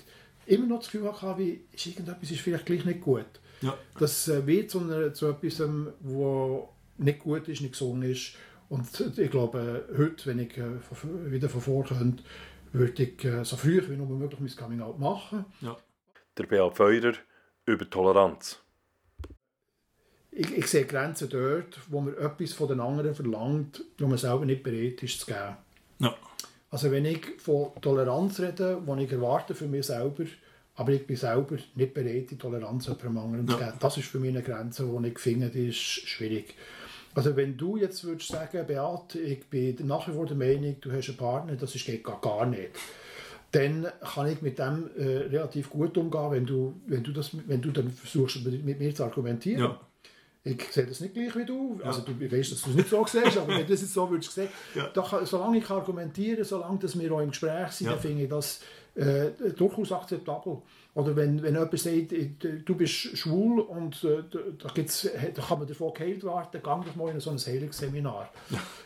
immer 0.47 0.65
noch 0.65 0.79
das 0.79 0.89
Gefühl 0.89 1.11
hatte, 1.11 1.39
wie, 1.39 1.61
ist 1.71 1.85
irgendetwas 1.85 2.31
ist 2.31 2.41
vielleicht 2.41 2.65
gleich 2.65 2.83
nicht 2.83 3.01
gut. 3.01 3.25
Ja. 3.61 3.77
Das 3.99 4.27
äh, 4.27 4.45
wird 4.45 4.71
zu, 4.71 4.79
einer, 4.79 5.13
zu 5.13 5.27
etwas, 5.27 5.59
ähm, 5.59 5.93
wo 5.99 6.69
nicht 6.97 7.19
gut 7.19 7.47
ist, 7.47 7.61
nicht 7.61 7.73
gesund 7.73 8.03
ist. 8.05 8.35
Und 8.69 8.87
ich 9.17 9.29
glaube, 9.29 9.85
heute, 9.97 10.25
wenn 10.27 10.39
ich 10.39 10.57
äh, 10.57 11.31
wieder 11.31 11.49
von 11.49 11.61
vor 11.61 11.83
könnte, 11.83 12.23
würde 12.71 13.03
ich 13.03 13.23
äh, 13.25 13.43
so 13.43 13.57
früh 13.57 13.81
wie 13.87 13.97
nur 13.97 14.07
möglich 14.07 14.39
mein 14.39 14.55
Coming 14.55 14.81
Out 14.81 14.99
machen. 14.99 15.45
Ja. 15.61 15.77
Der 16.37 16.43
Beat 16.45 16.75
Feurer 16.75 17.13
über 17.65 17.89
Toleranz. 17.89 18.59
Ich, 20.31 20.57
ich 20.57 20.67
sehe 20.67 20.85
Grenzen 20.85 21.27
dort, 21.29 21.77
wo 21.89 21.99
man 21.99 22.17
etwas 22.17 22.53
von 22.53 22.69
den 22.69 22.79
anderen 22.79 23.13
verlangt, 23.13 23.83
wo 23.97 24.07
man 24.07 24.17
selber 24.17 24.45
nicht 24.45 24.63
bereit 24.63 25.03
ist 25.03 25.19
zu 25.19 25.25
geben. 25.25 25.57
Ja. 25.99 26.15
Also 26.69 26.89
wenn 26.89 27.03
ich 27.03 27.41
von 27.41 27.71
Toleranz 27.81 28.39
rede, 28.39 28.81
die 28.87 29.03
ich 29.03 29.11
erwarte 29.11 29.53
für 29.53 29.67
mich 29.67 29.85
selber, 29.85 30.23
aber 30.75 30.93
ich 30.93 31.05
bin 31.05 31.15
selber 31.15 31.57
nicht 31.75 31.93
bereit, 31.93 32.31
die 32.31 32.37
Toleranz 32.37 32.87
jemandem 32.87 33.17
anderen 33.17 33.47
zu 33.47 33.57
geben. 33.57 33.73
Das 33.79 33.97
ist 33.97 34.07
für 34.07 34.19
mich 34.19 34.29
eine 34.29 34.41
Grenze, 34.41 34.85
die 34.85 35.07
ich 35.07 35.19
finde, 35.19 35.49
die 35.49 35.67
ist 35.69 35.77
schwierig. 35.77 36.55
Also 37.13 37.35
wenn 37.35 37.57
du 37.57 37.75
jetzt 37.77 38.03
würdest 38.05 38.29
sagen, 38.31 38.65
Beat, 38.65 39.15
ich 39.15 39.45
bin 39.47 39.75
nach 39.85 40.07
wie 40.07 40.13
vor 40.13 40.25
der 40.25 40.37
Meinung, 40.37 40.77
du 40.79 40.91
hast 40.91 41.09
einen 41.09 41.17
Partner, 41.17 41.55
das 41.55 41.75
ist, 41.75 41.85
geht 41.85 42.03
gar, 42.03 42.45
nicht. 42.45 42.69
Dann 43.51 43.87
kann 43.99 44.27
ich 44.27 44.41
mit 44.41 44.59
dem 44.59 44.89
äh, 44.97 45.03
relativ 45.27 45.69
gut 45.69 45.97
umgehen, 45.97 46.31
wenn 46.31 46.45
du, 46.45 46.79
wenn, 46.87 47.03
du 47.03 47.11
das, 47.11 47.31
wenn 47.47 47.61
du 47.61 47.71
dann 47.71 47.89
versuchst, 47.91 48.45
mit 48.45 48.79
mir 48.79 48.95
zu 48.95 49.03
argumentieren. 49.03 49.59
Ja. 49.61 49.81
Ich 50.43 50.63
sehe 50.71 50.87
das 50.87 51.01
nicht 51.01 51.13
gleich 51.13 51.35
wie 51.35 51.45
du. 51.45 51.79
Also 51.83 52.01
du 52.01 52.19
weißt, 52.19 52.53
dass 52.53 52.61
du 52.63 52.69
es 52.71 52.75
nicht 52.75 52.89
so 52.89 53.05
siehst, 53.05 53.37
aber 53.37 53.49
wenn 53.49 53.59
du 53.59 53.65
das 53.73 53.81
jetzt 53.81 53.93
so 53.93 54.09
würdest 54.09 54.31
sehen, 54.31 54.47
Ja. 54.73 54.87
da 54.87 55.01
kann, 55.01 55.25
solange 55.25 55.57
ich 55.59 55.69
argumentiere, 55.69 56.43
solange 56.45 56.79
dass 56.79 56.97
wir 56.97 57.11
auch 57.11 57.19
im 57.19 57.29
Gespräch 57.29 57.71
sind, 57.71 57.87
Ja. 57.87 57.93
dann 57.93 58.01
finde 58.01 58.23
ich 58.23 58.29
das 58.29 58.61
äh, 58.95 59.31
durchaus 59.55 59.91
akzeptabel. 59.91 60.57
Oder 60.93 61.15
wenn, 61.15 61.41
wenn 61.41 61.53
jemand 61.53 61.79
sagt, 61.79 62.11
äh, 62.11 62.31
du 62.65 62.75
bist 62.75 62.93
schwul 63.17 63.61
und 63.61 64.03
äh, 64.03 64.23
da, 64.57 64.69
gibt's, 64.73 65.09
da 65.33 65.41
kann 65.41 65.59
man 65.59 65.67
davon 65.67 65.93
geheilt 65.93 66.23
werden, 66.23 66.47
dann 66.51 66.61
gang 66.61 66.85
doch 66.85 66.95
mal 66.95 67.09
in 67.09 67.19
so 67.19 67.29
ein 67.29 67.37
Heilungsseminar. 67.37 68.29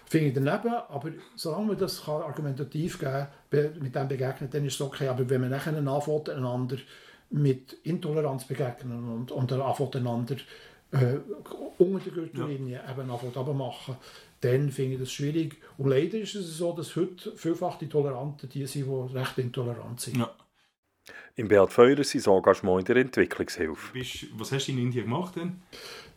Finde 0.06 0.28
ich 0.28 0.34
daneben, 0.34 0.74
aber 0.90 1.10
solange 1.36 1.66
man 1.66 1.78
das 1.78 2.04
kann 2.04 2.22
argumentativ 2.22 3.00
geben 3.00 3.28
be- 3.50 3.74
mit 3.80 3.96
dem 3.96 4.08
begegnet, 4.08 4.54
dann 4.54 4.66
ist 4.66 4.76
es 4.76 4.82
okay. 4.82 5.08
Aber 5.08 5.28
wenn 5.28 5.42
man 5.42 5.50
nachher 5.50 5.76
anfängt, 5.76 6.30
einander 6.30 6.78
mit 7.32 7.74
Intoleranz 7.84 8.46
begegnen 8.46 9.12
und, 9.12 9.32
und 9.32 9.52
anfängt, 9.52 9.96
einander 9.96 10.36
äh, 10.92 11.18
unter 11.80 12.12
der 12.12 12.14
Gürtellinie 12.14 12.82
eben 12.90 13.10
anfängt 13.10 13.36
abmachen, 13.36 13.96
dann 14.46 14.72
finde 14.72 14.94
ich 14.94 15.00
das 15.00 15.12
schwierig. 15.12 15.58
Und 15.78 15.90
leider 15.90 16.18
ist 16.20 16.36
es 16.36 16.58
so, 16.58 16.74
dass 16.74 16.96
heute 16.96 17.36
vielfach 17.36 17.78
die 17.78 17.90
Toleranten 17.90 18.48
die 18.50 18.66
sind, 18.66 18.86
die 18.86 19.18
recht 19.18 19.38
intolerant 19.38 20.00
sind. 20.00 20.18
Ja. 20.18 20.34
Im 21.36 21.50
Beat 21.50 21.72
Feurer 21.72 22.04
sein 22.04 22.34
Engagement 22.34 22.80
in 22.80 22.86
der 22.86 22.96
Entwicklungshilfe. 22.98 24.00
Was 24.38 24.52
hast 24.52 24.68
du 24.68 24.72
in 24.72 24.80
Indien 24.80 25.04
gemacht 25.04 25.36
denn? 25.36 25.62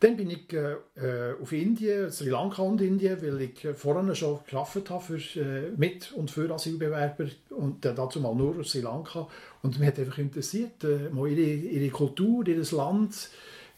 Dann 0.00 0.16
bin 0.16 0.30
ich 0.30 0.52
äh, 0.52 0.76
äh, 0.94 1.34
auf 1.42 1.50
Indien, 1.52 2.10
Sri 2.10 2.28
Lanka 2.28 2.62
und 2.62 2.80
Indien, 2.80 3.20
weil 3.20 3.40
ich 3.40 3.64
äh, 3.64 3.74
vorher 3.74 4.14
schon 4.14 4.38
gearbeitet 4.48 4.90
habe 4.90 5.02
für, 5.02 5.40
äh, 5.40 5.72
mit 5.76 6.12
und 6.12 6.30
für 6.30 6.48
Asylbewerber 6.54 7.26
und 7.50 7.84
äh, 7.84 7.94
dazu 7.94 8.20
mal 8.20 8.34
nur 8.34 8.62
Sri 8.64 8.80
Lanka. 8.80 9.26
Und 9.62 9.78
mich 9.80 9.88
hat 9.88 9.98
einfach 9.98 10.18
interessiert, 10.18 10.84
äh, 10.84 11.10
mal 11.10 11.28
ihre, 11.28 11.50
ihre 11.50 11.90
Kultur, 11.90 12.46
ihr 12.46 12.62
Land, 12.70 13.30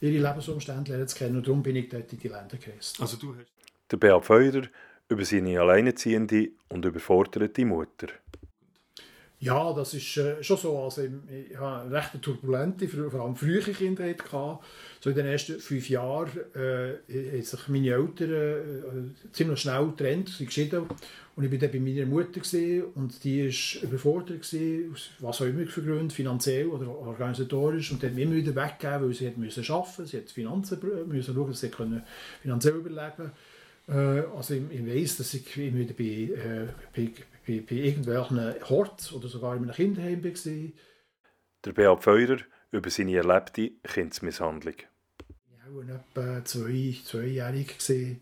ihre 0.02 0.28
Lebensumstände 0.28 0.90
lernen 0.90 1.08
zu 1.08 1.16
kennen. 1.16 1.36
Und 1.38 1.46
darum 1.46 1.62
bin 1.62 1.76
ich 1.76 1.88
dort 1.88 2.12
in 2.12 2.18
die 2.18 2.28
Länder 2.28 2.58
gereist. 2.58 3.00
Also 3.00 3.16
du 3.16 3.34
hast... 3.34 3.59
Der 3.90 3.96
Beat 3.96 4.24
Feurer 4.24 4.62
über 5.08 5.24
seine 5.24 5.60
alleinerziehende 5.60 6.50
und 6.68 6.84
überforderte 6.84 7.64
Mutter. 7.64 8.08
Ja, 9.42 9.72
das 9.72 9.94
ist 9.94 10.18
äh, 10.18 10.44
schon 10.44 10.58
so. 10.58 10.78
Also, 10.78 11.02
ich, 11.02 11.10
ich 11.50 11.56
habe 11.56 11.86
eine 11.86 11.96
recht 11.96 12.10
turbulente, 12.20 12.86
vor 12.86 13.22
allem 13.22 13.34
frühe 13.34 13.60
Kindheit. 13.60 14.22
So 15.00 15.08
in 15.08 15.16
den 15.16 15.24
ersten 15.24 15.58
fünf 15.58 15.88
Jahren 15.88 16.28
äh, 16.54 16.98
haben 17.16 17.42
sich 17.42 17.68
meine 17.68 17.88
Eltern 17.88 18.30
äh, 18.30 19.32
ziemlich 19.32 19.60
schnell 19.60 19.86
getrennt, 19.86 20.28
sind 20.28 20.46
geschieden. 20.46 20.84
Und 21.36 21.44
ich 21.44 21.50
war 21.50 21.58
dann 21.58 21.72
bei 21.72 21.80
meiner 21.80 22.04
Mutter 22.04 22.40
gewesen, 22.40 22.84
und 22.94 23.24
die 23.24 23.46
war 23.46 23.82
überfordert, 23.82 24.42
gewesen, 24.42 24.92
aus 24.92 25.08
was 25.20 25.40
auch 25.40 25.46
immer 25.46 25.64
für 25.64 25.82
Gründen, 25.82 26.10
finanziell 26.10 26.66
oder 26.66 26.88
organisatorisch. 26.88 27.92
Und 27.92 28.02
dann 28.02 28.18
immer 28.18 28.34
wieder 28.34 28.54
weggegeben, 28.54 29.06
weil 29.06 29.14
sie 29.14 29.26
hat 29.26 29.38
müssen 29.38 29.64
arbeiten 29.64 30.04
sie 30.04 30.18
hat 30.18 30.30
Finanzen 30.30 30.78
müssen 31.08 31.34
schauen, 31.34 31.48
dass 31.48 31.60
sie 31.60 31.70
können 31.70 32.02
finanziell 32.42 32.74
überleben 32.74 33.28
äh, 33.28 33.30
Also 33.86 34.54
ich, 34.54 34.86
weiss, 34.86 35.16
dass 35.16 35.34
ich 35.34 35.56
immer 35.56 35.78
wieder 35.78 35.94
bei, 35.94 36.04
äh, 36.04 36.68
bei, 36.94 37.10
bei, 37.46 37.64
bei 37.68 37.76
irgendwelchen 37.76 38.68
Horts 38.68 39.12
oder 39.12 39.28
sogar 39.28 39.56
in 39.56 39.64
einem 39.64 39.72
Kinderheim 39.72 40.22
war. 40.22 40.72
Der 41.64 41.72
Beat 41.72 42.02
Feurer 42.04 42.38
über 42.70 42.90
seine 42.90 43.16
erlebte 43.16 43.72
Kindsmisshandlung. 43.82 44.74
Ich 44.74 45.74
war 45.74 45.82
etwa 45.82 46.44
zwei, 46.44 46.96
zweijährig. 47.04 47.78
Gewesen. 47.78 48.20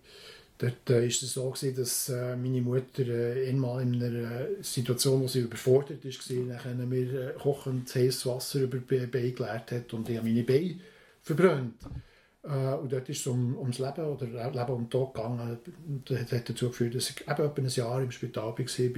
Dort 0.59 0.91
war 0.91 0.97
es 0.97 1.21
so, 1.21 1.51
gewesen, 1.51 1.77
dass 1.77 2.09
äh, 2.09 2.35
meine 2.35 2.61
Mutter 2.61 3.07
äh, 3.07 3.49
einmal 3.49 3.81
in 3.83 4.03
einer 4.03 4.41
äh, 4.41 4.47
Situation, 4.61 5.23
wo 5.23 5.29
sie 5.29 5.41
überfordert 5.41 6.05
war, 6.05 6.45
nachher 6.47 6.75
mir 6.75 7.31
äh, 7.31 7.33
kochend 7.35 7.95
heißes 7.95 8.27
Wasser 8.27 8.63
über 8.63 8.79
die 8.79 9.07
Beine 9.07 9.33
geleert 9.33 9.71
hat 9.71 9.95
und 9.95 10.09
ich 10.09 10.17
habe 10.17 10.27
meine 10.27 10.43
Beine 10.43 10.81
verbrannt. 11.23 11.81
Äh, 11.85 12.08
und 12.49 12.93
dort 12.93 13.09
ist 13.09 13.21
es 13.21 13.27
um, 13.27 13.57
ums 13.59 13.79
Leben 13.79 14.05
oder 14.05 14.27
Leben 14.27 14.73
und 14.73 14.91
Tod 14.91 15.15
gegangen. 15.15 15.59
Und 15.87 16.11
das 16.11 16.33
hat 16.33 16.49
dazu 16.49 16.69
geführt, 16.69 16.95
dass 16.95 17.11
ich 17.11 17.21
eben 17.21 17.31
etwa 17.31 17.63
ein 17.63 17.69
Jahr 17.69 18.03
im 18.03 18.11
Spital 18.11 18.45
war, 18.45 18.55
bis 18.55 18.79
ich 18.79 18.91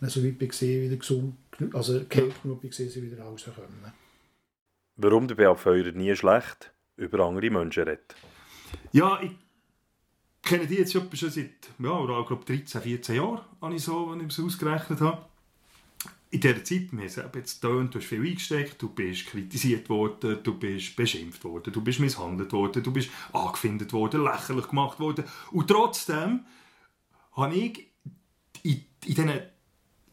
nicht 0.00 0.12
so 0.12 0.24
weit 0.24 0.40
war, 0.40 0.68
wieder 0.68 0.96
gesund, 0.96 1.34
also 1.72 2.00
geheilt 2.08 2.42
genug 2.42 2.64
war, 2.64 2.70
ich 2.70 3.02
wieder 3.02 3.22
raus 3.22 3.44
konnte. 3.44 3.92
Warum 4.96 5.28
der 5.28 5.34
Beat 5.34 5.58
Feurer 5.58 5.92
nie 5.92 6.14
schlecht 6.16 6.72
über 6.96 7.20
andere 7.20 7.50
Menschen 7.50 7.84
redet. 7.84 8.14
Ja, 8.92 9.20
ich 9.22 9.32
kenne 10.42 10.66
die 10.66 10.76
jetzt 10.76 10.92
schon 10.92 11.08
seit, 11.12 11.50
ja, 11.78 11.90
oder 11.90 12.20
ich 12.20 12.26
glaube 12.26 12.44
13, 12.44 12.80
14 12.80 13.16
Jahren, 13.16 13.40
habe 13.60 13.74
ich 13.74 13.82
so, 13.82 14.10
wenn 14.10 14.20
ich 14.20 14.38
es 14.38 14.44
ausgerechnet 14.44 15.00
habe. 15.00 15.26
In 16.32 16.40
dieser 16.40 16.64
Zeit, 16.64 16.88
wir 16.92 17.08
haben 17.08 17.30
jetzt 17.34 17.60
getönt, 17.60 17.94
du 17.94 17.98
hast 17.98 18.06
viel 18.06 18.26
eingesteckt, 18.26 18.80
du 18.80 18.88
bist 18.88 19.26
kritisiert 19.26 19.90
worden, 19.90 20.38
du 20.42 20.58
bist 20.58 20.96
beschimpft 20.96 21.44
worden, 21.44 21.70
du 21.70 21.82
bist 21.82 22.00
misshandelt 22.00 22.54
worden, 22.54 22.82
du 22.82 22.90
bist 22.90 23.10
angefindet 23.34 23.92
worden, 23.92 24.24
lächerlich 24.24 24.66
gemacht 24.66 24.98
worden. 24.98 25.24
Und 25.50 25.68
trotzdem 25.68 26.46
habe 27.32 27.54
ich 27.54 27.86
in, 28.62 28.82
in 29.04 29.14
diesen 29.14 29.30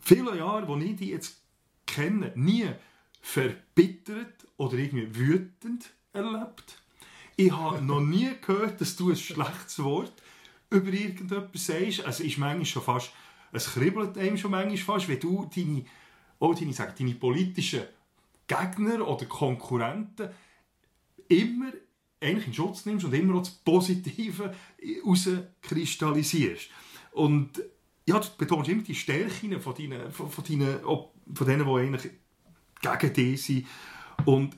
vielen 0.01 0.37
Jahren, 0.37 0.81
die 0.81 0.91
ich 0.91 0.95
die 0.97 1.09
jetzt 1.11 1.41
kenne, 1.85 2.33
nie 2.35 2.67
verbittert 3.21 4.45
oder 4.57 4.73
irgendwie 4.73 5.15
wütend 5.15 5.89
erlebt. 6.11 6.81
Ich 7.37 7.53
habe 7.53 7.81
noch 7.81 8.01
nie 8.01 8.31
gehört, 8.45 8.81
dass 8.81 8.97
du 8.97 9.11
ein 9.11 9.15
schlechtes 9.15 9.81
Wort 9.81 10.21
über 10.69 10.91
irgendetwas 10.91 11.65
sagst. 11.65 12.05
Also 12.05 12.25
ist 12.25 12.37
manchmal 12.37 12.65
schon 12.65 12.83
fast, 12.83 13.13
es 13.53 13.73
kribbelt 13.73 14.17
einem 14.17 14.37
schon 14.37 14.51
manchmal 14.51 14.77
fast, 14.77 15.07
wenn 15.07 15.21
du 15.21 15.49
deine, 15.55 15.85
auch 16.39 16.55
deine, 16.55 16.73
sag, 16.73 16.95
deine 16.95 17.15
politischen 17.15 17.83
Gegner 18.47 19.07
oder 19.07 19.25
Konkurrenten 19.25 20.29
immer 21.27 21.71
eigentlich 22.21 22.47
in 22.47 22.53
Schutz 22.53 22.85
nimmst 22.85 23.05
und 23.05 23.13
immer 23.13 23.35
auch 23.35 23.43
das 23.43 23.51
Positive 23.51 24.53
rauskristallisierst. 25.05 26.69
Und 27.11 27.61
ja, 28.05 28.19
du 28.19 28.27
betonst 28.37 28.69
immer 28.69 28.81
die 28.81 28.95
Stärken 28.95 29.59
von 29.61 29.75
deinen, 29.75 30.11
von, 30.11 30.29
von 30.29 30.43
deinen, 30.43 30.79
von 30.81 31.47
denen, 31.47 31.65
die 31.65 31.71
eigentlich 31.71 32.11
gegen 32.81 33.13
dich 33.13 33.43
sind. 33.43 33.67
Und 34.25 34.57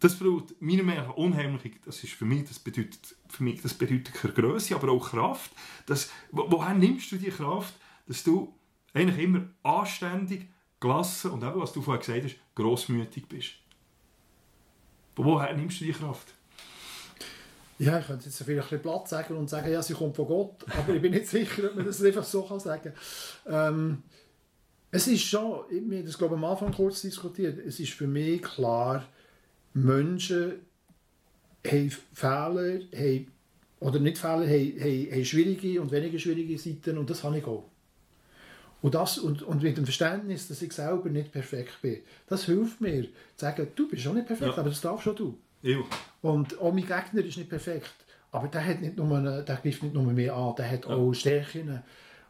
das 0.00 0.18
braucht 0.18 0.60
meiner 0.60 0.82
Meinung 0.82 1.06
nach 1.06 1.16
unheimlich, 1.16 1.80
das 1.84 2.02
ist 2.02 2.14
für 2.14 2.24
mich, 2.24 2.48
das 2.48 2.58
bedeutet, 2.58 3.16
für 3.28 3.44
mich, 3.44 3.60
das 3.60 3.74
bedeutet 3.74 4.14
Größe, 4.14 4.74
aber 4.74 4.90
auch 4.90 5.10
Kraft. 5.10 5.52
Das, 5.86 6.10
wo, 6.30 6.50
woher 6.50 6.74
nimmst 6.74 7.12
du 7.12 7.16
die 7.16 7.30
Kraft, 7.30 7.74
dass 8.06 8.24
du 8.24 8.54
eigentlich 8.94 9.18
immer 9.18 9.48
anständig, 9.62 10.48
gelassen 10.80 11.30
und 11.30 11.42
eben, 11.42 11.60
was 11.60 11.72
du 11.72 11.82
vorhin 11.82 12.00
gesagt 12.00 12.24
hast, 12.24 12.36
grossmütig 12.54 13.28
bist. 13.28 13.50
Von 15.14 15.24
woher 15.26 15.54
nimmst 15.54 15.80
du 15.80 15.84
die 15.84 15.92
Kraft? 15.92 16.34
Ja, 17.78 17.98
ich 17.98 18.06
könnte 18.06 18.26
jetzt 18.26 18.42
vielleicht 18.42 18.72
ein 18.72 18.78
bisschen 18.78 18.82
platt 18.82 19.08
sagen 19.08 19.36
und 19.36 19.48
sagen, 19.48 19.72
ja, 19.72 19.82
sie 19.82 19.94
kommt 19.94 20.16
von 20.16 20.26
Gott, 20.26 20.64
aber 20.76 20.94
ich 20.94 21.02
bin 21.02 21.12
nicht 21.12 21.26
sicher, 21.28 21.68
ob 21.68 21.76
man 21.76 21.86
das 21.86 22.02
einfach 22.02 22.24
so 22.24 22.42
kann 22.42 22.60
sagen 22.60 22.92
kann. 23.44 23.74
Ähm, 23.74 24.02
es 24.90 25.06
ist 25.06 25.22
schon, 25.22 25.64
wir 25.70 25.98
haben 25.98 26.06
das 26.06 26.18
glaube 26.18 26.34
ich 26.34 26.42
am 26.42 26.44
Anfang 26.44 26.72
kurz 26.72 27.02
diskutiert, 27.02 27.58
es 27.58 27.80
ist 27.80 27.92
für 27.92 28.06
mich 28.06 28.42
klar, 28.42 29.06
Menschen 29.72 30.60
haben 31.66 31.90
Fehler, 32.12 32.80
haben, 32.94 33.32
oder 33.80 33.98
nicht 33.98 34.18
Fehler, 34.18 34.46
haben, 34.46 34.80
haben, 34.80 35.12
haben 35.12 35.24
schwierige 35.24 35.80
und 35.80 35.90
weniger 35.90 36.18
schwierige 36.18 36.58
Seiten 36.58 36.98
und 36.98 37.08
das 37.08 37.22
habe 37.22 37.38
ich 37.38 37.44
auch. 37.44 37.64
Und, 38.82 38.94
das, 38.94 39.18
und, 39.18 39.42
und 39.42 39.62
mit 39.62 39.76
dem 39.76 39.84
Verständnis, 39.84 40.48
dass 40.48 40.62
ich 40.62 40.72
selber 40.72 41.08
nicht 41.10 41.32
perfekt 41.32 41.82
bin, 41.82 41.98
das 42.28 42.44
hilft 42.44 42.80
mir, 42.80 43.02
zu 43.02 43.10
sagen, 43.36 43.68
du 43.74 43.88
bist 43.88 44.06
auch 44.06 44.14
nicht 44.14 44.26
perfekt, 44.26 44.52
ja. 44.52 44.58
aber 44.58 44.70
das 44.70 44.80
darfst 44.80 45.04
schon 45.04 45.16
du. 45.16 45.38
Ja. 45.62 45.78
Und 46.22 46.58
auch 46.58 46.72
mein 46.72 46.86
Gegner 46.86 47.24
ist 47.24 47.36
nicht 47.36 47.50
perfekt, 47.50 47.94
aber 48.32 48.48
der, 48.48 48.66
hat 48.66 48.80
nicht 48.80 48.96
nur 48.96 49.16
eine, 49.16 49.42
der 49.42 49.56
greift 49.56 49.82
nicht 49.82 49.94
nur 49.94 50.04
mehr 50.04 50.34
an, 50.34 50.54
der 50.56 50.70
hat 50.70 50.86
ja. 50.86 50.90
auch 50.90 51.12
Stärken. 51.12 51.82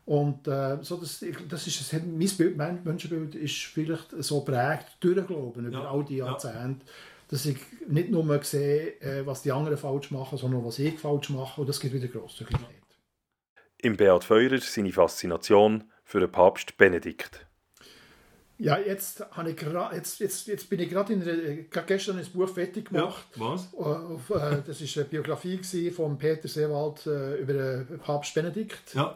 Und 0.06 0.48
äh, 0.48 0.78
so 0.82 0.96
das, 0.96 1.24
das 1.48 1.66
ist, 1.66 1.92
das, 1.92 2.02
mein 2.02 2.28
Bild, 2.36 2.56
mein 2.56 2.82
Menschenbild 2.82 3.36
ist 3.36 3.56
vielleicht 3.56 4.08
so 4.18 4.40
prägt 4.40 4.96
durchgelaufen 4.98 5.66
über 5.66 5.82
ja. 5.82 5.90
all 5.90 6.04
die 6.04 6.16
Jahrzehnte, 6.16 6.84
dass 7.28 7.46
ich 7.46 7.58
nicht 7.86 8.10
nur 8.10 8.42
sehe, 8.42 9.00
äh, 9.00 9.24
was 9.24 9.42
die 9.42 9.52
anderen 9.52 9.78
falsch 9.78 10.10
machen, 10.10 10.36
sondern 10.36 10.64
was 10.64 10.80
ich 10.80 10.98
falsch 10.98 11.30
mache 11.30 11.60
und 11.60 11.68
das 11.68 11.78
gibt 11.78 11.94
wieder 11.94 12.08
Grosszügigkeit. 12.08 12.80
Im 13.78 13.96
Beat 13.96 14.24
Feurer 14.24 14.58
seine 14.58 14.92
Faszination 14.92 15.84
für 16.10 16.18
den 16.18 16.32
Papst 16.32 16.76
Benedikt. 16.76 17.46
Ja, 18.58 18.76
jetzt, 18.78 19.24
habe 19.30 19.52
ich 19.52 19.62
jetzt, 19.94 20.18
jetzt, 20.18 20.46
jetzt 20.48 20.68
bin 20.68 20.80
ich 20.80 20.90
gerade 20.90 21.64
gestern 21.86 22.18
ein 22.18 22.26
Buch 22.34 22.48
fertig 22.48 22.90
gemacht. 22.90 23.26
Ja, 23.36 23.52
was? 23.52 23.68
Äh, 23.72 24.34
äh, 24.34 24.62
das 24.66 24.80
war 24.80 25.02
eine 25.02 25.08
Biografie 25.08 25.90
von 25.92 26.18
Peter 26.18 26.48
Seewald 26.48 27.06
äh, 27.06 27.36
über 27.36 27.52
den 27.52 28.00
Papst 28.00 28.34
Benedikt. 28.34 28.92
Ja. 28.92 29.14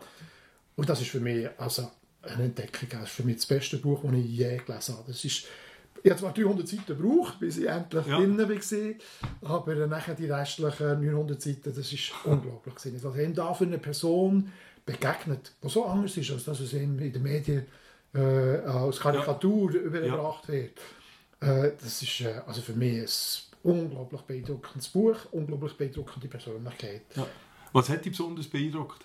Und 0.77 0.89
das 0.89 1.01
ist 1.01 1.11
für 1.11 1.19
mich 1.19 1.49
also 1.59 1.91
eine 2.23 2.45
Entdeckung. 2.45 2.89
Das 2.89 3.03
ist 3.03 3.11
für 3.11 3.25
mich 3.25 3.37
das 3.37 3.47
beste 3.47 3.79
Buch, 3.79 4.03
das 4.05 4.13
ich 4.13 4.27
je 4.27 4.57
gelesen 4.59 4.97
habe. 4.97 5.05
Das 5.09 5.25
ist, 5.25 5.47
ich 6.01 6.11
habe 6.11 6.21
zwar 6.21 6.33
300 6.33 6.69
Seiten 6.69 6.87
gebraucht, 6.87 7.41
bis 7.41 7.59
ich 7.59 7.67
endlich 7.67 8.07
ja. 8.07 8.19
drin 8.19 8.39
war, 8.39 9.57
aber 9.57 9.87
nachher 9.89 10.15
die 10.15 10.31
restlichen 10.31 11.05
900 11.05 11.43
Seiten, 11.43 11.75
das 11.75 11.93
ist 11.93 12.13
unglaublich. 12.23 12.75
Was 13.03 13.17
ihm 13.17 13.35
da 13.35 13.53
für 13.53 13.65
eine 13.65 13.79
Person 13.79 14.53
begegnet, 14.85 15.53
die 15.63 15.69
so 15.69 15.85
anders 15.85 16.17
ist, 16.17 16.31
als 16.31 16.45
dass 16.45 16.61
es 16.61 16.73
in 16.73 16.99
den 16.99 17.23
Medien 17.23 17.67
äh, 18.15 18.19
als 18.19 19.01
Karikatur 19.01 19.73
ja. 19.73 19.81
übergebracht 19.81 20.49
wird. 20.49 20.79
Äh, 21.41 21.73
das 21.81 22.03
ist 22.03 22.21
äh, 22.21 22.41
also 22.47 22.61
für 22.61 22.75
mich 22.75 23.01
ein 23.65 23.71
unglaublich 23.71 24.21
beeindruckendes 24.23 24.89
Buch, 24.89 25.17
unglaublich 25.33 25.77
beeindruckende 25.77 26.29
Persönlichkeit. 26.29 27.03
Ja. 27.17 27.27
Was 27.73 27.89
hat 27.89 28.05
dich 28.05 28.13
besonders 28.13 28.47
beeindruckt? 28.47 29.03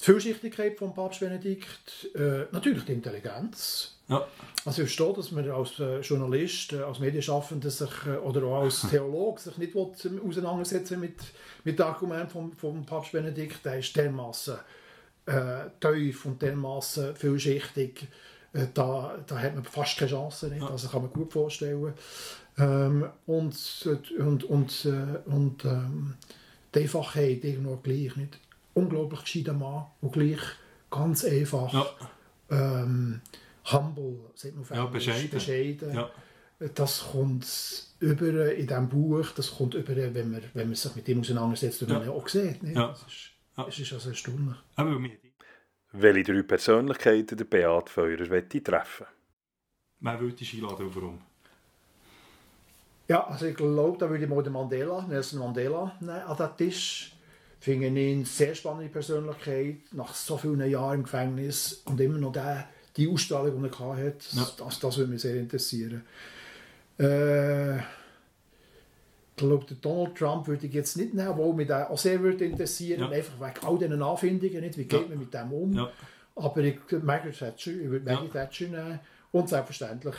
Die 0.00 0.04
Vielschichtigkeit 0.04 0.78
von 0.78 0.94
Papst 0.94 1.20
Benedikt, 1.20 2.08
äh, 2.14 2.46
natürlich 2.50 2.84
die 2.84 2.92
Intelligenz. 2.92 3.98
Ja. 4.08 4.26
Also 4.64 4.82
ich 4.82 4.88
verstehe, 4.88 5.12
dass 5.12 5.30
man 5.30 5.48
als 5.50 5.78
äh, 5.78 6.00
Journalist, 6.00 6.72
äh, 6.72 6.80
als 6.80 6.98
Medienschaffender 6.98 7.70
sich, 7.70 8.06
oder 8.24 8.42
auch 8.44 8.62
als 8.62 8.80
Theologe 8.90 9.40
sich 9.40 9.58
nicht 9.58 9.76
auseinandersetzen 9.76 10.98
mit, 10.98 11.16
mit 11.64 11.78
dem 11.78 11.86
Argument 11.86 12.32
von, 12.32 12.52
von 12.54 12.84
Papst 12.86 13.12
Benedikt. 13.12 13.64
Der 13.64 13.78
ist 13.78 13.94
dermaßen 13.94 14.54
äh, 14.54 14.58
tief 15.80 16.26
und 16.26 16.42
dermaßen 16.42 17.14
vielschichtig. 17.16 18.08
Da, 18.74 19.16
da 19.26 19.38
hat 19.38 19.54
man 19.54 19.64
fast 19.64 19.98
keine 19.98 20.10
Chance. 20.10 20.48
Nicht? 20.48 20.62
Also 20.62 20.88
kann 20.88 21.02
man 21.02 21.12
gut 21.12 21.32
vorstellen. 21.32 21.94
Ähm, 22.58 23.06
und 23.26 23.88
und, 24.18 24.44
und, 24.44 25.24
und 25.26 25.64
ähm, 25.64 26.14
die 26.74 26.80
Einfachheit 26.80 27.44
irgendwo 27.44 27.76
gleich. 27.76 28.16
Nicht? 28.16 28.38
Unglaublich 28.74 29.20
gescheiter 29.22 29.52
Mann 29.52 29.86
und 30.00 30.12
gleich 30.12 30.40
ganz 30.90 31.24
einfach. 31.24 31.72
Ja. 31.72 31.86
Ähm, 32.50 33.20
humble, 33.72 34.18
sagt 34.34 34.54
man 34.54 34.62
auf 34.64 34.70
ja, 34.70 34.86
bescheiden. 34.86 35.30
bescheiden. 35.30 35.94
Ja. 35.94 36.10
Das 36.74 37.06
kommt 37.12 37.46
über 38.00 38.52
in 38.52 38.66
diesem 38.66 38.88
Buch, 38.88 39.30
das 39.34 39.52
kommt 39.52 39.74
über, 39.74 39.96
wenn 39.96 40.30
man, 40.30 40.42
wenn 40.52 40.66
man 40.66 40.74
sich 40.74 40.94
mit 40.94 41.08
ihm 41.08 41.20
auseinandersetzt 41.20 41.82
und 41.82 41.90
ja. 41.90 41.98
man 41.98 42.08
auch 42.08 42.28
sieht. 42.28 42.62
Nicht? 42.62 42.76
Ja. 42.76 42.94
Das 43.64 43.78
ist, 43.78 43.90
ja. 43.90 43.96
Es 43.96 44.04
ist 44.06 44.08
also 44.08 44.10
erstaunlich. 44.10 44.56
Aber 44.76 45.00
Welche 45.92 46.32
drei 46.32 46.42
Persönlichkeiten 46.42 47.36
der 47.36 47.44
Beat 47.44 47.88
Feurer 47.88 48.48
treffen 48.64 49.06
Wer 50.00 50.20
würde 50.20 50.36
dich 50.36 50.54
einladen 50.54 50.86
und 50.86 50.96
warum? 50.96 51.20
Ja, 53.08 53.26
also 53.26 53.46
ich 53.46 53.56
glaube, 53.56 53.98
da 53.98 54.08
würde 54.08 54.22
ich 54.22 54.30
mal 54.30 54.42
den 54.42 54.52
Mandela, 54.52 55.04
Nelson 55.08 55.40
Mandela, 55.40 55.96
nehmen, 56.00 56.12
an 56.12 56.36
den 56.36 56.56
Tisch. 56.56 57.12
Finde 57.58 57.88
ich 57.88 57.92
eine 57.92 58.24
sehr 58.24 58.54
spannende 58.54 58.88
Persönlichkeit, 58.88 59.80
nach 59.92 60.14
so 60.14 60.38
vielen 60.38 60.66
Jahren 60.70 61.00
im 61.00 61.02
Gefängnis 61.02 61.82
und 61.84 62.00
immer 62.00 62.18
noch 62.18 62.32
der, 62.32 62.68
die 62.96 63.08
Ausstrahlung, 63.08 63.62
die 63.62 63.68
er 63.68 63.88
hatte, 63.88 64.36
ja. 64.36 64.48
das, 64.56 64.78
das 64.78 64.96
würde 64.96 65.10
mich 65.10 65.20
sehr 65.20 65.36
interessieren. 65.36 66.04
Äh, 66.96 67.78
ich 69.40 69.48
glaube, 69.48 69.74
Donald 69.80 70.16
Trump 70.16 70.46
würde 70.46 70.66
ich 70.66 70.72
jetzt 70.72 70.96
nicht 70.96 71.14
nehmen, 71.14 71.28
obwohl 71.28 71.54
mich 71.54 71.66
der 71.66 71.90
auch 71.90 71.98
sehr 71.98 72.20
würde 72.20 72.44
interessieren, 72.44 73.00
ja. 73.00 73.08
einfach 73.08 73.40
wegen 73.40 73.66
all 73.66 73.78
diesen 73.78 74.02
Anfindungen, 74.02 74.60
nicht? 74.60 74.78
wie 74.78 74.84
geht 74.84 75.02
ja. 75.02 75.08
man 75.08 75.18
mit 75.18 75.34
dem 75.34 75.52
um. 75.52 75.72
Ja. 75.72 75.90
Aber 76.36 76.60
ich, 76.60 76.78
Margaret 77.02 77.38
Thatcher, 77.38 77.72
ich 77.72 77.90
würde 77.90 78.04
Maggie 78.04 78.30
ja. 78.32 78.44
Thatcher 78.44 78.68
nehmen 78.68 79.00
und 79.32 79.48
selbstverständlich 79.48 80.14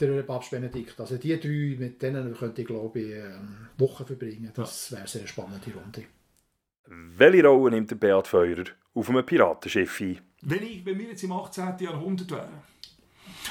der 0.00 0.22
Papst 0.22 0.50
Benedikt. 0.50 0.98
Also 1.00 1.16
die 1.16 1.38
drei, 1.38 1.76
mit 1.78 2.02
denen 2.02 2.34
könnte 2.34 2.62
ich 2.62 2.66
glaube 2.66 3.00
ich 3.00 3.14
ähm, 3.14 3.68
Wochen 3.78 4.04
verbringen. 4.04 4.50
Das 4.54 4.90
wäre 4.90 5.02
eine 5.02 5.08
sehr 5.08 5.26
spannende 5.26 5.72
Runde. 5.72 6.04
Welche 6.86 7.46
Rolle 7.46 7.70
nimmt 7.70 7.90
der 7.90 7.96
Beat 7.96 8.28
Feurer 8.28 8.64
auf 8.94 9.08
einem 9.08 9.24
Piratenschiff 9.24 10.00
ein? 10.00 10.20
Wenn 10.42 10.62
ich 10.62 10.84
bei 10.84 10.94
mir 10.94 11.08
jetzt 11.08 11.22
im 11.22 11.32
18. 11.32 11.78
Jahrhundert 11.80 12.30
wäre 12.30 12.48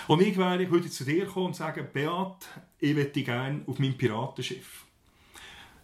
und 0.08 0.22
ich 0.22 0.38
wäre, 0.38 0.62
ich 0.62 0.72
würde 0.72 0.90
zu 0.90 1.04
dir 1.04 1.26
kommen 1.26 1.48
und 1.48 1.56
sagen, 1.56 1.88
Beat, 1.92 2.48
ich 2.80 2.96
möchte 2.96 3.24
gerne 3.24 3.62
auf 3.66 3.80
meinem 3.80 3.98
Piratenschiff. 3.98 4.86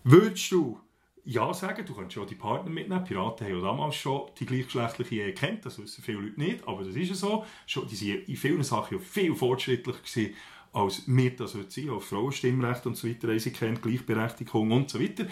Würdest 0.04 0.52
du 0.52 0.80
ja 1.26 1.54
sagen, 1.54 1.86
du 1.86 1.94
könntest 1.94 2.14
schon 2.14 2.28
die 2.28 2.36
Partner 2.36 2.72
mitnehmen. 2.72 3.04
Piraten 3.04 3.46
haben 3.46 3.56
ja 3.56 3.62
damals 3.62 3.96
schon 3.96 4.30
die 4.40 4.46
gleichgeschlechtliche 4.46 5.16
Ehe 5.16 5.34
kennt, 5.34 5.66
das 5.66 5.78
wissen 5.78 6.04
viele 6.04 6.22
Leute 6.22 6.40
nicht, 6.40 6.68
aber 6.68 6.84
das 6.84 6.96
ist 6.96 7.10
ja 7.10 7.16
so. 7.16 7.46
Die 7.68 7.74
waren 7.76 8.24
in 8.26 8.36
vielen 8.36 8.64
Sachen 8.64 8.98
ja 8.98 9.04
viel 9.04 9.36
fortschrittlicher 9.36 10.00
gewesen, 10.00 10.36
als 10.74 11.04
wir 11.06 11.36
das 11.36 11.56
heute 11.56 11.72
sind. 11.72 11.90
Auch 11.90 12.02
Frauenstimmrecht 12.02 12.86
und 12.86 12.96
so 12.96 13.08
weiter 13.08 13.38
sie 13.40 13.52
kennt, 13.52 13.82
Gleichberechtigung 13.82 14.72
und 14.72 14.90
so 14.90 15.00
weiter. 15.00 15.28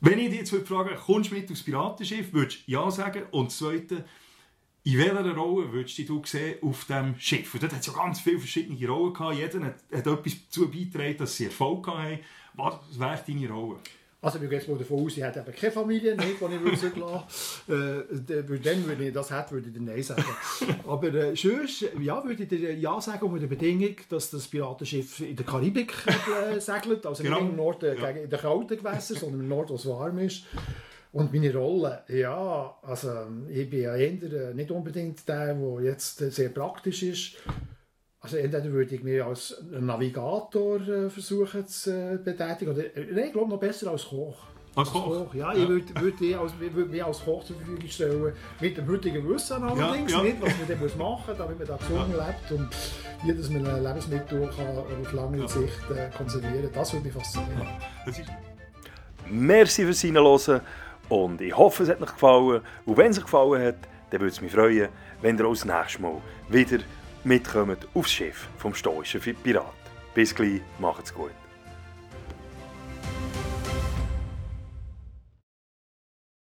Wenn 0.00 0.18
ich 0.18 0.30
dich 0.30 0.38
jetzt 0.50 0.66
frage, 0.66 0.96
kommst 0.96 1.30
du 1.30 1.34
mit 1.34 1.50
aufs 1.50 1.62
Piratenschiff, 1.62 2.32
würdest 2.32 2.66
du 2.66 2.72
ja 2.72 2.90
sagen. 2.90 3.24
Und 3.32 3.52
zweitens, 3.52 4.02
in 4.82 4.98
welcher 4.98 5.36
Rolle 5.36 5.70
würdest 5.72 5.98
du 6.08 6.22
sehen 6.24 6.56
auf 6.62 6.86
diesem 6.86 7.18
Schiff? 7.18 7.52
Und 7.52 7.62
dort 7.62 7.74
hat 7.74 7.80
es 7.80 7.86
ja 7.86 7.92
ganz 7.92 8.20
viele 8.20 8.38
verschiedene 8.38 8.88
Rollen 8.88 9.12
gehabt. 9.12 9.36
Jeder 9.36 9.66
hat, 9.66 9.84
hat 9.92 10.06
etwas 10.06 10.46
dazu 10.46 10.70
beigetragen, 10.70 11.18
dass 11.18 11.36
sie 11.36 11.44
Erfolg 11.44 11.86
haben. 11.86 12.18
Was 12.54 12.98
wäre 12.98 13.20
deine 13.26 13.48
Rolle? 13.50 13.78
Also 14.22 14.38
wir 14.38 14.48
gehen 14.48 14.60
mal 14.68 14.76
davon 14.76 15.06
aus, 15.06 15.14
sie 15.14 15.24
hat 15.24 15.36
eben 15.38 15.54
keine 15.54 15.72
Familie, 15.72 16.14
nicht, 16.14 16.28
die 16.28 16.54
ich 16.54 16.84
würde 16.84 18.04
äh, 18.38 18.58
Dann 18.58 18.86
würde 18.86 19.06
ich 19.06 19.14
das 19.14 19.30
hätte, 19.30 19.52
würde 19.52 19.68
ich 19.68 19.74
dann 19.74 19.84
Nein 19.86 20.02
sagen. 20.02 20.24
Aber 20.86 21.14
äh, 21.14 21.34
sonst, 21.34 21.86
ja, 21.98 22.22
würde 22.22 22.42
ich 22.42 22.48
dir 22.50 22.74
Ja 22.74 23.00
sagen 23.00 23.24
unter 23.24 23.40
der 23.40 23.46
Bedingung, 23.46 23.96
dass 24.10 24.28
das 24.28 24.46
Piratenschiff 24.46 25.20
in 25.20 25.36
der 25.36 25.46
Karibik 25.46 25.94
äh, 26.06 26.60
segelt, 26.60 27.06
also 27.06 27.22
genau. 27.22 27.40
nicht 27.40 27.50
im 27.50 27.56
Norden 27.56 27.96
ja. 27.98 28.08
in 28.10 28.28
den 28.28 28.38
kalten 28.38 28.76
Gewässern, 28.76 29.16
sondern 29.16 29.40
im 29.40 29.48
Norden, 29.48 29.70
wo 29.70 29.74
es 29.76 29.86
warm 29.86 30.18
ist. 30.18 30.44
Und 31.12 31.32
meine 31.32 31.54
Rolle, 31.54 32.04
ja, 32.08 32.76
also 32.82 33.10
ich 33.48 33.70
bin 33.70 33.80
ja 33.80 33.96
eher 33.96 34.54
nicht 34.54 34.70
unbedingt 34.70 35.26
der, 35.26 35.54
der 35.54 35.80
jetzt 35.82 36.18
sehr 36.18 36.50
praktisch 36.50 37.02
ist. 37.02 37.36
Also 38.22 38.36
entweder 38.36 38.70
würde 38.70 38.94
ich 38.94 39.02
mich 39.02 39.22
als 39.22 39.62
Navigator 39.70 40.80
äh, 40.86 41.08
versuchen 41.08 41.66
zu 41.66 41.90
äh, 41.90 42.18
betätigen, 42.18 42.72
oder 42.72 42.84
äh, 42.94 43.26
ich 43.26 43.32
glaube 43.32 43.50
noch 43.50 43.58
besser 43.58 43.90
als 43.90 44.04
Koch. 44.04 44.36
Als 44.76 44.90
Koch? 44.90 45.06
Koch 45.06 45.34
ja, 45.34 45.54
ja, 45.54 45.62
ich 45.62 45.68
würde, 45.68 46.00
würde, 46.00 46.38
als, 46.38 46.52
würde 46.58 46.84
mich 46.84 47.02
als 47.02 47.24
Koch 47.24 47.42
zur 47.44 47.56
Verfügung 47.56 47.88
stellen, 47.88 48.32
mit 48.60 48.76
dem 48.76 48.88
heutigen 48.88 49.26
Wissen 49.26 49.64
allerdings, 49.64 50.12
ja, 50.12 50.18
ja. 50.18 50.24
nicht 50.24 50.42
was 50.42 50.50
man 50.58 50.68
dann 50.68 50.78
muss 50.80 50.96
machen 50.96 51.24
muss, 51.28 51.38
damit 51.38 51.58
man 51.58 51.68
da 51.68 51.76
gesund 51.76 52.14
ja. 52.14 52.26
lebt 52.26 52.52
und 52.52 52.68
wie 53.24 53.34
dass 53.34 53.50
man 53.50 53.82
Lebensmittel 53.82 54.50
kann 54.54 54.78
auf 54.78 55.12
lange 55.12 55.48
Sicht 55.48 55.90
äh, 55.90 56.10
konservieren 56.14 56.62
kann. 56.64 56.72
Das 56.74 56.92
würde 56.92 57.06
mich 57.06 57.14
faszinieren. 57.14 57.68
Ja. 58.06 58.12
Merci 59.30 59.84
fürs 59.84 60.00
Hinhören 60.02 60.60
und 61.08 61.40
ich 61.40 61.56
hoffe, 61.56 61.84
es 61.84 61.88
hat 61.88 62.02
euch 62.02 62.12
gefallen. 62.12 62.60
Und 62.84 62.96
wenn 62.98 63.12
es 63.12 63.18
euch 63.18 63.24
gefallen 63.24 63.62
hat, 63.62 63.76
dann 64.10 64.20
würde 64.20 64.32
es 64.32 64.40
mich 64.42 64.52
freuen, 64.52 64.88
wenn 65.22 65.38
ihr 65.38 65.46
auch 65.46 65.54
das 65.54 65.64
nächste 65.64 66.02
Mal 66.02 66.20
wieder 66.48 66.80
mitkommt 67.24 67.86
aufs 67.94 68.12
Schiff 68.12 68.48
vom 68.58 68.74
stoischen 68.74 69.20
Pirat. 69.20 69.72
Bis 70.14 70.34
gleich, 70.34 70.60
macht's 70.78 71.12
gut. 71.14 71.39